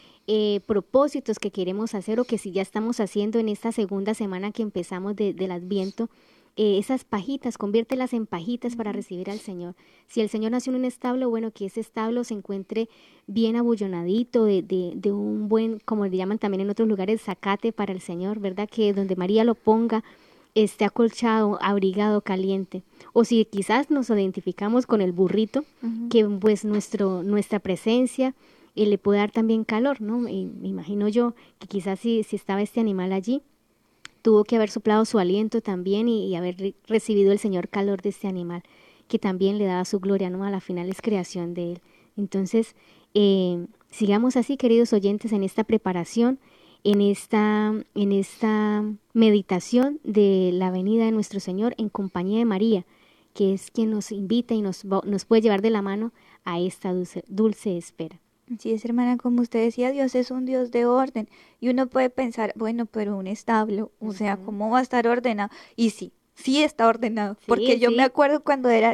[0.66, 4.62] propósitos que queremos hacer o que si ya estamos haciendo en esta segunda semana que
[4.62, 6.08] empezamos del Adviento,
[6.54, 9.74] eh, esas pajitas, conviértelas en pajitas para recibir al Señor.
[10.06, 12.90] Si el Señor nació en un establo, bueno, que ese establo se encuentre
[13.26, 17.72] bien abullonadito, de, de, de un buen, como le llaman también en otros lugares, zacate
[17.72, 18.68] para el Señor, ¿verdad?
[18.70, 20.04] Que donde María lo ponga,
[20.54, 22.82] esté acolchado, abrigado, caliente.
[23.14, 25.64] O si quizás nos identificamos con el burrito,
[26.10, 28.34] que pues nuestro, nuestra presencia
[28.76, 30.18] eh, le puede dar también calor, ¿no?
[30.18, 33.42] me imagino yo que quizás si, si estaba este animal allí,
[34.22, 38.28] tuvo que haber soplado su aliento también y, haber recibido el Señor calor de este
[38.28, 38.62] animal,
[39.08, 40.44] que también le daba su gloria, ¿no?
[40.44, 41.80] A la final es creación de él.
[42.16, 42.74] Entonces,
[43.14, 46.38] eh, sigamos así, queridos oyentes, en esta preparación,
[46.84, 52.86] en esta, en esta meditación de la venida de nuestro Señor en compañía de María,
[53.34, 56.12] que es quien nos invita y nos, nos puede llevar de la mano
[56.44, 56.94] a esta
[57.28, 58.21] dulce espera.
[58.58, 61.28] Sí, es hermana, como usted decía, Dios es un Dios de orden.
[61.60, 65.50] Y uno puede pensar, bueno, pero un establo, o sea, ¿cómo va a estar ordenado?
[65.76, 67.36] Y sí, sí está ordenado.
[67.46, 68.92] porque yo me acuerdo cuando era,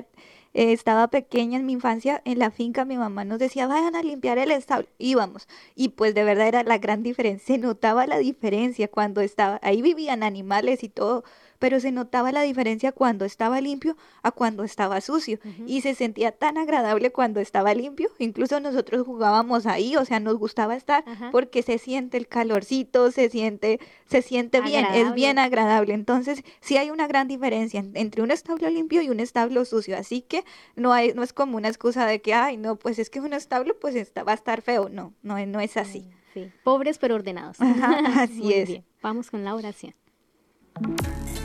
[0.55, 4.03] eh, estaba pequeña en mi infancia, en la finca mi mamá nos decía, vayan a
[4.03, 4.89] limpiar el establo.
[4.99, 5.49] Íbamos.
[5.75, 7.55] Y pues de verdad era la gran diferencia.
[7.55, 11.25] Se notaba la diferencia cuando estaba, ahí vivían animales y todo
[11.59, 16.33] pero se notaba la diferencia cuando estaba limpio a cuando estaba sucio y se sentía
[16.33, 21.63] tan agradable cuando estaba limpio, incluso nosotros jugábamos ahí, o sea, nos gustaba estar porque
[21.63, 25.93] se siente el calorcito, se siente se siente bien, es bien agradable.
[25.93, 30.23] Entonces, sí hay una gran diferencia entre un establo limpio y un establo sucio, así
[30.23, 30.45] que
[30.77, 33.33] no hay no es como una excusa de que ay, no, pues es que un
[33.33, 36.09] establo pues está, va a estar feo, no, no no es así.
[36.35, 36.51] Sí.
[36.63, 37.57] Pobres pero ordenados.
[38.17, 38.81] así es.
[39.03, 39.95] Vamos con la oración.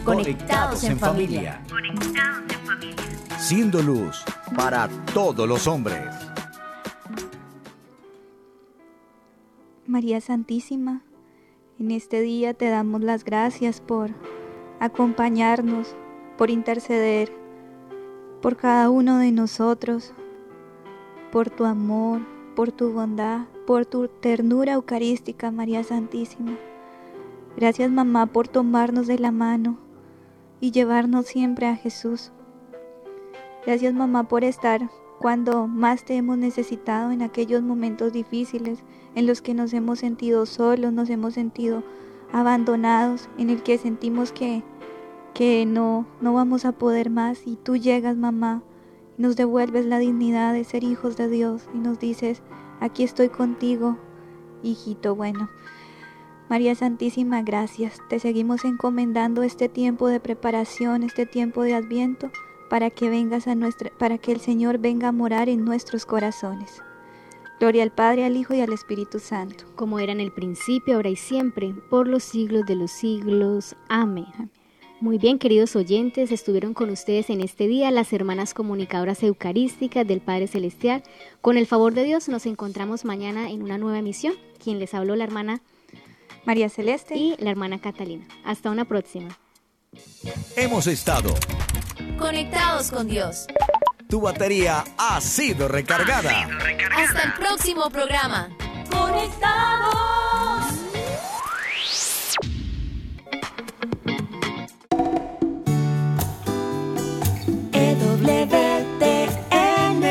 [0.04, 1.62] Conectados en familia.
[1.70, 2.96] Conectados en familia.
[3.40, 4.24] Siendo luz
[4.56, 6.04] para todos los hombres.
[9.86, 11.04] María Santísima,
[11.80, 14.12] en este día te damos las gracias por
[14.80, 15.96] acompañarnos,
[16.38, 17.44] por interceder
[18.44, 20.12] por cada uno de nosotros,
[21.32, 22.20] por tu amor,
[22.58, 26.58] por tu bondad, por tu ternura eucarística, María Santísima.
[27.64, 29.78] Gracias mamá por tomarnos de la mano
[30.59, 32.34] y llevarnos siempre a Jesús.
[33.66, 38.84] Gracias mamá por estar cuando más te hemos necesitado en aquellos momentos difíciles
[39.16, 41.86] en los que nos hemos sentido solos, nos hemos sentido
[42.34, 44.61] abandonados, en el que sentimos que,
[45.34, 48.61] que no, no vamos a poder más y tú llegas mamá
[49.18, 52.41] y nos devuelves la dignidad de ser hijos de Dios y nos dices,
[52.82, 53.97] aquí estoy contigo,
[54.64, 55.47] hijito bueno.
[56.50, 58.00] María Santísima, gracias.
[58.10, 62.32] Te seguimos encomendando este tiempo de preparación, este tiempo de adviento,
[62.70, 66.82] para que vengas a nuestra, para que el Señor venga a morar en nuestros corazones.
[67.60, 69.66] Gloria al Padre, al Hijo y al Espíritu Santo.
[69.76, 73.76] Como era en el principio, ahora y siempre, por los siglos de los siglos.
[73.88, 74.52] Amén.
[75.00, 80.22] Muy bien, queridos oyentes, estuvieron con ustedes en este día las hermanas comunicadoras eucarísticas del
[80.22, 81.04] Padre Celestial.
[81.41, 84.34] Con el favor de Dios nos encontramos mañana en una nueva emisión.
[84.62, 85.62] Quien les habló la hermana
[86.46, 88.26] María Celeste y la hermana Catalina.
[88.44, 89.38] Hasta una próxima.
[90.56, 91.34] Hemos estado
[92.18, 93.48] conectados con Dios.
[94.10, 96.48] Tu batería ha sido recargada.
[96.96, 98.50] Hasta el próximo programa.
[98.91, 99.94] Conectados.
[109.04, 110.02] EWTN,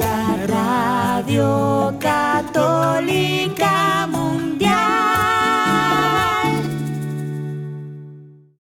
[0.00, 3.81] la radio católica.